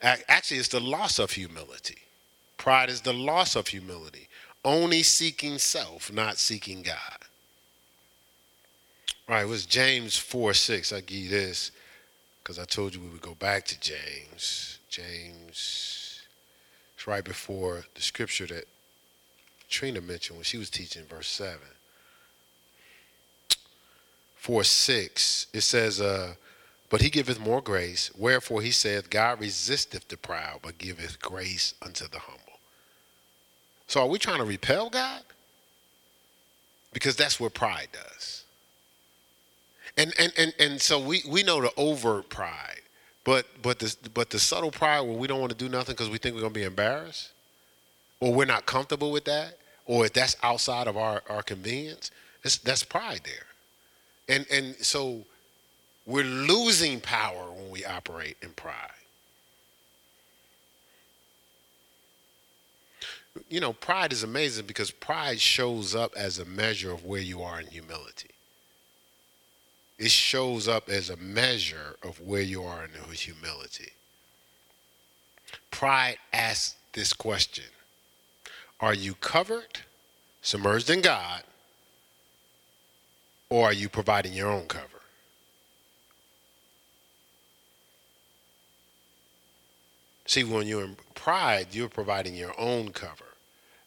[0.00, 2.03] Actually, it's the loss of humility.
[2.56, 4.28] Pride is the loss of humility,
[4.64, 7.24] only seeking self, not seeking God.
[9.28, 10.92] All right, it was James 4 6.
[10.92, 11.72] I give you this
[12.42, 14.78] because I told you we would go back to James.
[14.90, 16.22] James,
[16.94, 18.68] it's right before the scripture that
[19.68, 21.58] Trina mentioned when she was teaching, verse 7.
[24.36, 26.34] 4 6, it says, uh,
[26.90, 31.72] But he giveth more grace, wherefore he saith, God resisteth the proud, but giveth grace
[31.80, 32.43] unto the humble.
[33.86, 35.22] So are we trying to repel God?
[36.92, 38.44] Because that's what pride does.
[39.96, 42.80] And and and, and so we, we know the overt pride,
[43.24, 46.10] but but the but the subtle pride where we don't want to do nothing because
[46.10, 47.30] we think we're gonna be embarrassed,
[48.20, 52.10] or we're not comfortable with that, or if that's outside of our, our convenience,
[52.42, 54.36] that's pride there.
[54.36, 55.24] And and so
[56.06, 58.90] we're losing power when we operate in pride.
[63.48, 67.42] You know, pride is amazing because pride shows up as a measure of where you
[67.42, 68.30] are in humility.
[69.98, 73.92] It shows up as a measure of where you are in humility.
[75.70, 77.64] Pride asks this question
[78.80, 79.80] Are you covered,
[80.42, 81.42] submerged in God,
[83.50, 84.93] or are you providing your own cover?
[90.26, 93.24] See, when you're in pride, you're providing your own cover.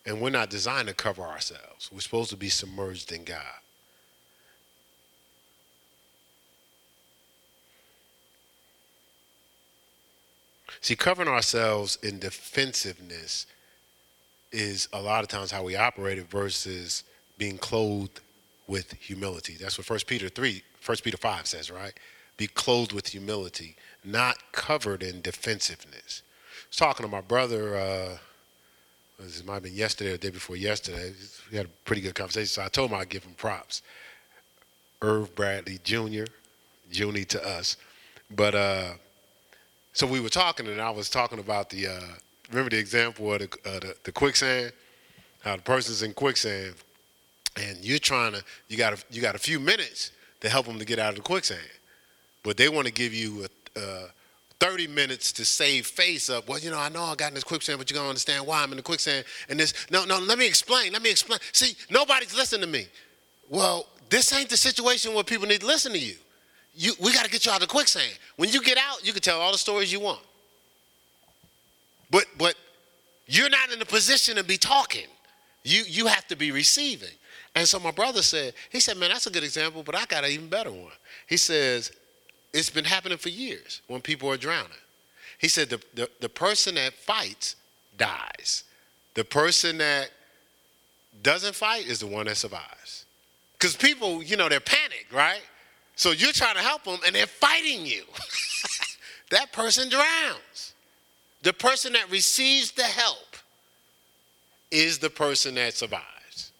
[0.05, 1.89] And we're not designed to cover ourselves.
[1.91, 3.41] We're supposed to be submerged in God.
[10.79, 13.47] See, covering ourselves in defensiveness
[14.51, 17.03] is a lot of times how we operate it versus
[17.37, 18.21] being clothed
[18.67, 19.57] with humility.
[19.59, 21.93] That's what 1 Peter 3, 1 Peter 5 says, right?
[22.37, 26.21] Be clothed with humility, not covered in defensiveness.
[26.69, 28.17] Was talking to my brother uh,
[29.19, 31.11] it might have been yesterday or the day before yesterday.
[31.51, 33.81] We had a pretty good conversation, so I told him I'd give him props.
[35.01, 36.25] Irv Bradley Jr.,
[36.91, 37.77] Junie to us.
[38.35, 38.93] But uh,
[39.93, 42.01] so we were talking, and I was talking about the, uh,
[42.49, 44.71] remember the example of the, uh, the, the quicksand?
[45.41, 46.75] How the person's in quicksand,
[47.55, 50.77] and you're trying to, you got a, you got a few minutes to help them
[50.77, 51.59] to get out of the quicksand.
[52.43, 54.07] But they want to give you a, uh,
[54.59, 56.47] 30 minutes to save face up.
[56.47, 58.63] Well, you know, I know I got in this quicksand, but you're gonna understand why
[58.63, 59.25] I'm in the quicksand.
[59.49, 60.93] And this, no, no, let me explain.
[60.93, 61.39] Let me explain.
[61.51, 62.87] See, nobody's listening to me.
[63.49, 66.15] Well, this ain't the situation where people need to listen to you.
[66.73, 68.17] You, we got to get you out of the quicksand.
[68.35, 70.19] When you get out, you can tell all the stories you want.
[72.11, 72.55] But, but
[73.25, 75.07] you're not in a position to be talking.
[75.63, 77.09] You, you have to be receiving.
[77.55, 80.23] And so my brother said, he said, man, that's a good example, but I got
[80.23, 80.91] an even better one.
[81.27, 81.91] He says,
[82.53, 84.71] it's been happening for years when people are drowning.
[85.37, 87.55] He said the, the, the person that fights
[87.97, 88.63] dies.
[89.13, 90.09] The person that
[91.23, 93.05] doesn't fight is the one that survives.
[93.53, 95.41] Because people, you know, they're panicked, right?
[95.95, 98.03] So you're trying to help them and they're fighting you.
[99.31, 100.73] that person drowns.
[101.43, 103.35] The person that receives the help
[104.69, 106.51] is the person that survives.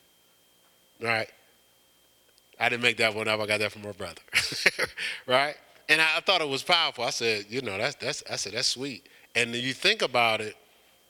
[1.02, 1.30] Right?
[2.60, 3.40] I didn't make that one up.
[3.40, 4.22] I got that from my brother.
[5.28, 5.56] right?
[5.90, 7.04] And I, thought it was powerful.
[7.04, 9.08] I said, you know, that's that's I said that's sweet.
[9.36, 10.56] And you think about it,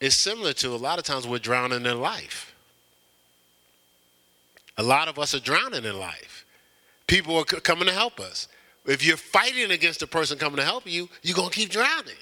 [0.02, 2.54] it's similar to a lot of times we're drowning in life.
[4.78, 6.46] A lot of us are drowning in life.
[7.08, 8.48] People are c- coming to help us.
[8.86, 12.14] If you're fighting against the person coming to help you, you're gonna keep drowning.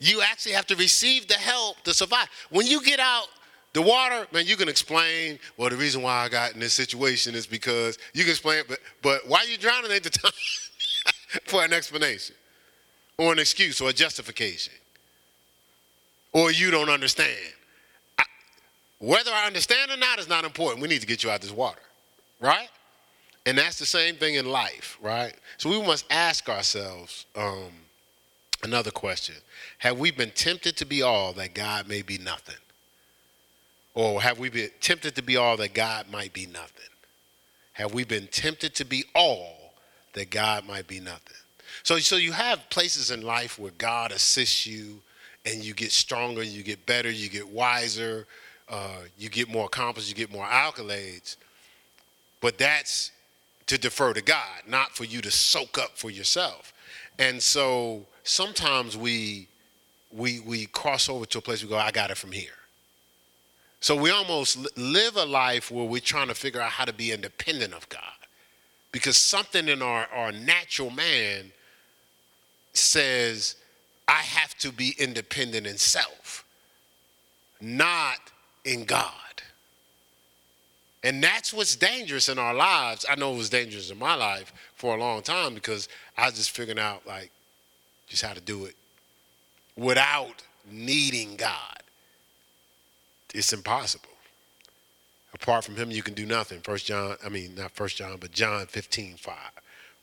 [0.00, 2.28] You actually have to receive the help to survive.
[2.50, 3.28] When you get out
[3.74, 7.34] The water, man, you can explain, well, the reason why I got in this situation
[7.34, 10.32] is because you can explain, but, but why you drowning at the time
[11.44, 12.34] for an explanation
[13.18, 14.72] or an excuse or a justification
[16.32, 17.36] or you don't understand.
[18.18, 18.24] I,
[18.98, 20.82] whether I understand or not is not important.
[20.82, 21.80] We need to get you out of this water,
[22.40, 22.68] right?
[23.44, 25.34] And that's the same thing in life, right?
[25.58, 27.72] So we must ask ourselves um,
[28.62, 29.36] another question
[29.78, 32.56] Have we been tempted to be all that God may be nothing?
[33.94, 36.86] Or have we been tempted to be all that God might be nothing?
[37.74, 39.61] Have we been tempted to be all
[40.14, 41.36] that God might be nothing?
[41.82, 45.00] So, so you have places in life where God assists you
[45.44, 48.26] and you get stronger, you get better, you get wiser,
[48.68, 51.36] uh, you get more accomplished, you get more accolades.
[52.40, 53.10] But that's
[53.66, 56.72] to defer to God, not for you to soak up for yourself.
[57.18, 59.48] And so sometimes we
[60.12, 62.50] we we cross over to a place we go, I got it from here.
[63.80, 67.10] So we almost live a life where we're trying to figure out how to be
[67.10, 68.00] independent of God.
[68.92, 71.50] Because something in our, our natural man
[72.72, 73.56] says,
[74.06, 76.44] I have to be independent in self,
[77.60, 78.18] not
[78.64, 79.12] in God.
[81.02, 83.04] And that's what's dangerous in our lives.
[83.10, 86.34] I know it was dangerous in my life for a long time because I was
[86.34, 87.30] just figuring out like
[88.06, 88.76] just how to do it
[89.74, 91.82] without needing God
[93.34, 94.08] it's impossible.
[95.42, 96.60] Apart from him, you can do nothing.
[96.60, 99.34] First John, I mean not First John, but John 15, 5.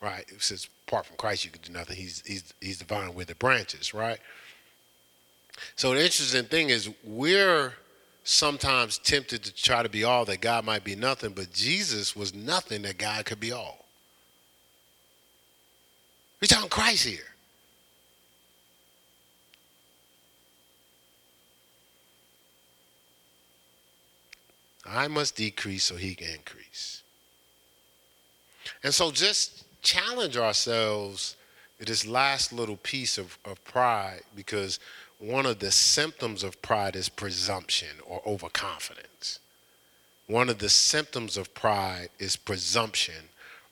[0.01, 0.25] Right?
[0.27, 1.95] It says, apart from Christ, you can do nothing.
[1.95, 4.19] He's he's he's the vine with the branches, right?
[5.75, 7.73] So the interesting thing is we're
[8.23, 12.33] sometimes tempted to try to be all that God might be nothing, but Jesus was
[12.33, 13.85] nothing that God could be all.
[16.41, 17.28] We're talking Christ here.
[24.89, 27.03] I must decrease so he can increase.
[28.83, 31.35] And so just challenge ourselves
[31.79, 34.79] this last little piece of, of pride because
[35.19, 39.39] one of the symptoms of pride is presumption or overconfidence.
[40.27, 43.15] One of the symptoms of pride is presumption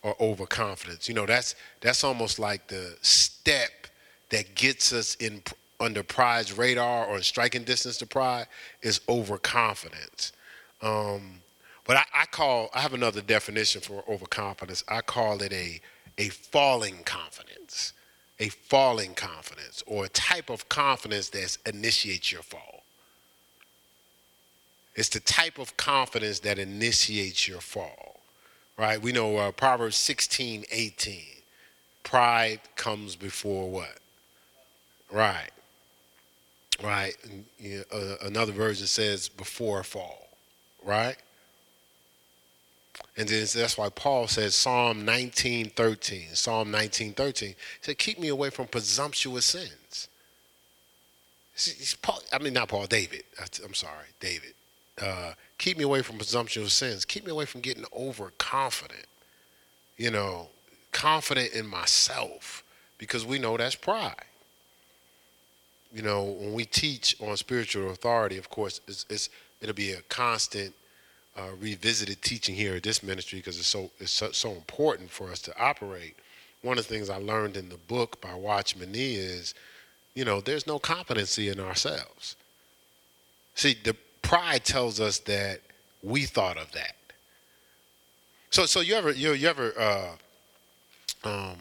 [0.02, 1.08] or overconfidence.
[1.08, 3.88] You know, that's that's almost like the step
[4.30, 5.42] that gets us in
[5.80, 8.48] under pride's radar or in striking distance to pride
[8.82, 10.34] is overconfidence.
[10.82, 11.42] Um,
[11.86, 14.84] but I, I, call I have another definition for overconfidence.
[14.88, 15.82] I call it a
[16.18, 17.94] a falling confidence,
[18.40, 22.84] a falling confidence, or a type of confidence that initiates your fall.
[24.96, 28.20] It's the type of confidence that initiates your fall,
[28.78, 29.00] right?
[29.00, 31.22] We know uh, Proverbs 16, 18.
[32.04, 34.00] Pride comes before what?
[35.12, 35.52] Right.
[36.84, 37.14] Right.
[37.24, 40.27] And, you know, uh, another version says before a fall
[40.84, 41.18] right?
[43.16, 46.36] And then that's why Paul says Psalm 19:13.
[46.36, 50.08] Psalm 19:13 said, "Keep me away from presumptuous sins."
[52.04, 53.24] Paul, I mean, not Paul, David.
[53.64, 54.54] I'm sorry, David.
[55.02, 57.06] Uh, keep me away from presumptuous sins.
[57.06, 59.06] Keep me away from getting overconfident.
[59.98, 60.50] You know,
[60.92, 62.64] confident in myself,
[63.00, 64.26] because we know that's pride.
[65.92, 69.30] You know, when we teach on spiritual authority, of course, it's, it's
[69.62, 70.74] it'll be a constant
[71.38, 75.30] uh, revisited teaching here at this ministry because it's so it's so, so, important for
[75.30, 76.16] us to operate.
[76.64, 79.54] One of the things I learned in the book by Watchman Nee is,
[80.16, 82.36] you know, there's no competency in ourselves.
[83.54, 85.62] See, the pride tells us that
[86.02, 86.96] we thought of that.
[88.50, 90.16] So, so you ever you, you ever uh,
[91.24, 91.58] um,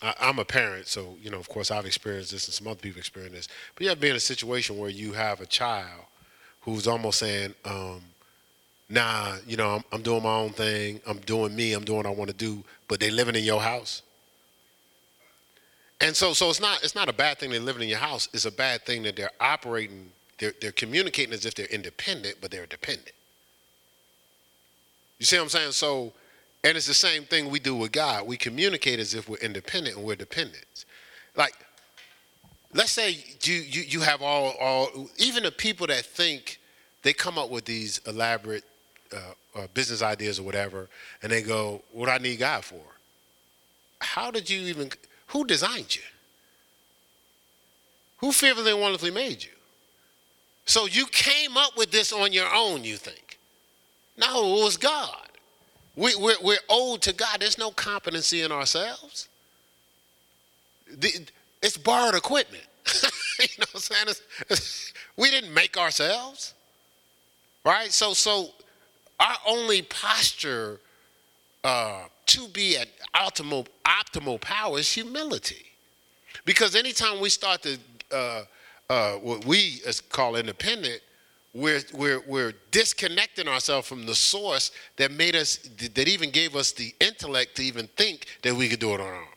[0.00, 2.80] I, am a parent, so you know, of course, I've experienced this, and some other
[2.80, 3.48] people experience this.
[3.74, 6.04] But you ever been in a situation where you have a child
[6.62, 8.00] who's almost saying, um,
[8.88, 11.00] nah, you know, I'm, I'm, doing my own thing.
[11.06, 11.72] I'm doing me.
[11.72, 12.62] I'm doing what I want to do.
[12.88, 14.02] But they living in your house.
[16.00, 18.28] And so, so it's not it's not a bad thing they're living in your house.
[18.32, 20.10] It's a bad thing that they're operating.
[20.38, 23.12] They're they're communicating as if they're independent, but they're dependent.
[25.20, 25.72] You see what I'm saying?
[25.72, 26.12] So,
[26.64, 28.26] and it's the same thing we do with God.
[28.26, 30.84] We communicate as if we're independent and we're dependent.
[31.36, 31.54] Like
[32.74, 33.10] let's say
[33.42, 36.58] you, you, you have all, all, even the people that think
[37.02, 38.64] they come up with these elaborate
[39.12, 39.18] uh,
[39.54, 40.88] uh, business ideas or whatever,
[41.22, 42.80] and they go, what I need God for?
[44.00, 44.90] How did you even,
[45.28, 46.02] who designed you?
[48.18, 49.50] Who fearfully and wonderfully made you?
[50.64, 53.38] So you came up with this on your own, you think?
[54.16, 55.28] No, it was God.
[55.96, 57.38] We, we're, we're owed to God.
[57.40, 59.28] There's no competency in ourselves.
[60.88, 61.26] The,
[61.62, 62.64] it's borrowed equipment.
[63.40, 64.06] you know what I'm saying?
[64.08, 66.54] It's, it's, we didn't make ourselves.
[67.64, 67.92] Right?
[67.92, 68.50] So so
[69.20, 70.80] our only posture
[71.62, 75.66] uh, to be at optimal optimal power is humility.
[76.44, 77.78] Because anytime we start to
[78.10, 78.42] uh,
[78.90, 81.00] uh, what we call independent,
[81.54, 85.58] we're, we're, we're disconnecting ourselves from the source that made us,
[85.94, 89.06] that even gave us the intellect to even think that we could do it on
[89.06, 89.31] our own.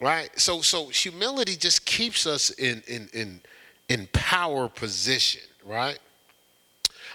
[0.00, 0.30] Right?
[0.38, 3.40] So, so humility just keeps us in, in, in,
[3.88, 5.98] in power position, right?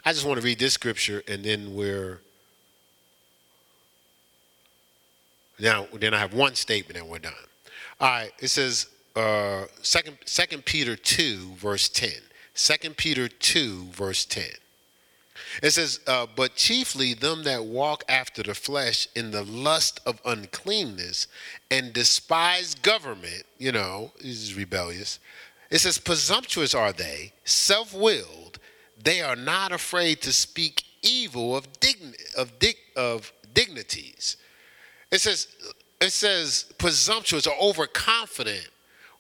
[0.06, 2.20] I just want to read this scripture and then we're
[5.60, 7.34] now then I have one statement and we're done.
[8.02, 12.12] All right, it says uh, second, second Peter 2, verse 10.
[12.54, 14.44] Second Peter 2, verse 10.
[15.62, 20.22] It says, uh, But chiefly them that walk after the flesh in the lust of
[20.26, 21.28] uncleanness
[21.72, 25.20] and despise government, you know, is rebellious.
[25.70, 28.60] It says, Presumptuous are they, self willed,
[29.02, 34.38] they are not afraid to speak evil of, digni- of, dig- of dignities.
[35.12, 35.48] It says,
[36.00, 38.70] it says presumptuous or overconfident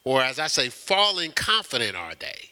[0.03, 2.49] or as I say, falling confident are they?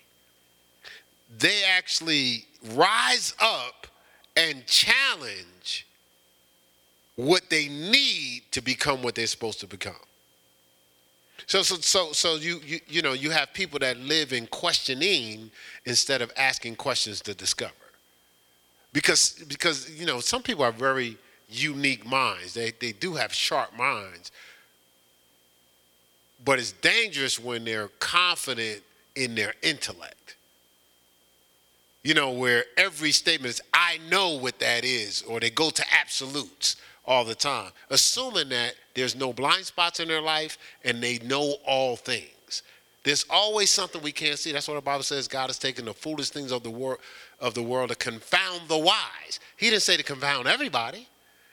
[1.38, 3.88] They actually rise up
[4.36, 5.88] and challenge
[7.16, 9.94] what they need to become what they're supposed to become.
[11.48, 15.52] So, so, so, so you, you, you know, you have people that live in questioning
[15.86, 17.74] instead of asking questions to discover.
[18.94, 21.18] Because, because you know, some people are very
[21.50, 22.54] unique minds.
[22.54, 24.32] They, they do have sharp minds,
[26.44, 28.82] but it's dangerous when they're confident
[29.16, 30.36] in their intellect.
[32.04, 35.86] You know, where every statement is, I know what that is, or they go to
[36.00, 41.20] absolutes all the time, assuming that there's no blind spots in their life and they
[41.20, 42.64] know all things.
[43.04, 44.52] There's always something we can't see.
[44.52, 45.28] That's what the Bible says.
[45.28, 47.00] God has taken the foolish things of the world
[47.40, 49.40] of the world to confound the wise.
[49.58, 51.08] He didn't say to confound everybody.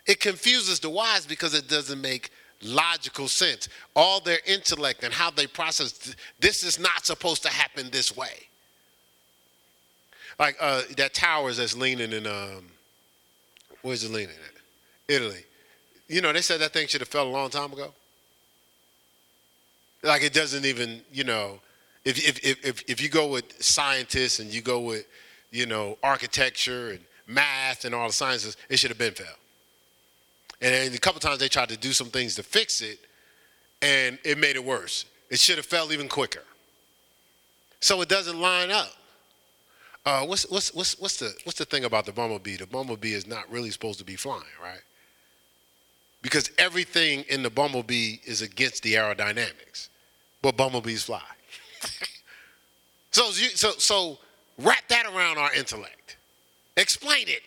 [0.07, 2.31] It confuses the wise because it doesn't make
[2.63, 3.69] logical sense.
[3.97, 8.48] All their intellect and how they process this is not supposed to happen this way.
[10.39, 12.67] Like uh, that towers that's leaning in um,
[13.83, 15.15] where's it leaning at?
[15.15, 15.45] Italy.
[16.07, 17.93] You know, they said that thing should have fell a long time ago.
[20.03, 21.61] Like it doesn't even, you know,
[22.05, 25.07] if if if if you go with scientists and you go with,
[25.51, 29.27] you know, architecture and math and all the sciences, it should have been fell.
[30.61, 32.99] And a couple times they tried to do some things to fix it,
[33.83, 35.05] and it made it worse.
[35.31, 36.43] It should have fell even quicker.
[37.81, 38.98] So it doesn't line up.
[40.09, 42.57] Uh, what's, what's, what's, what's, the, what's the thing about the bumblebee?
[42.57, 44.81] The bumblebee is not really supposed to be flying, right?
[46.23, 49.91] Because everything in the bumblebee is against the aerodynamics,
[50.41, 51.21] but bumblebees fly.
[53.11, 54.19] so, so, so
[54.57, 56.17] wrap that around our intellect.
[56.79, 57.43] Explain it.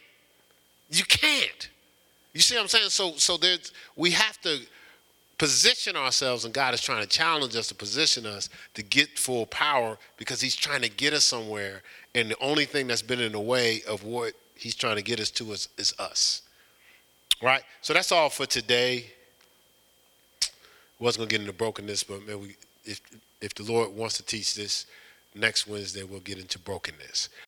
[0.92, 1.68] You can't.
[2.34, 2.90] You see what I'm saying?
[2.90, 4.60] So so there's we have to
[5.42, 9.48] position ourselves and God is trying to challenge us to position us to get full
[9.48, 11.82] power because he's trying to get us somewhere
[12.14, 15.20] and the only thing that's been in the way of what he's trying to get
[15.20, 16.42] us to is, is us.
[17.42, 17.64] Right?
[17.82, 19.06] So that's all for today.
[21.00, 22.22] Wasn't gonna get into brokenness, but
[22.86, 23.02] if
[23.42, 24.86] if the Lord wants to teach this
[25.34, 27.30] next Wednesday, we'll get into brokenness.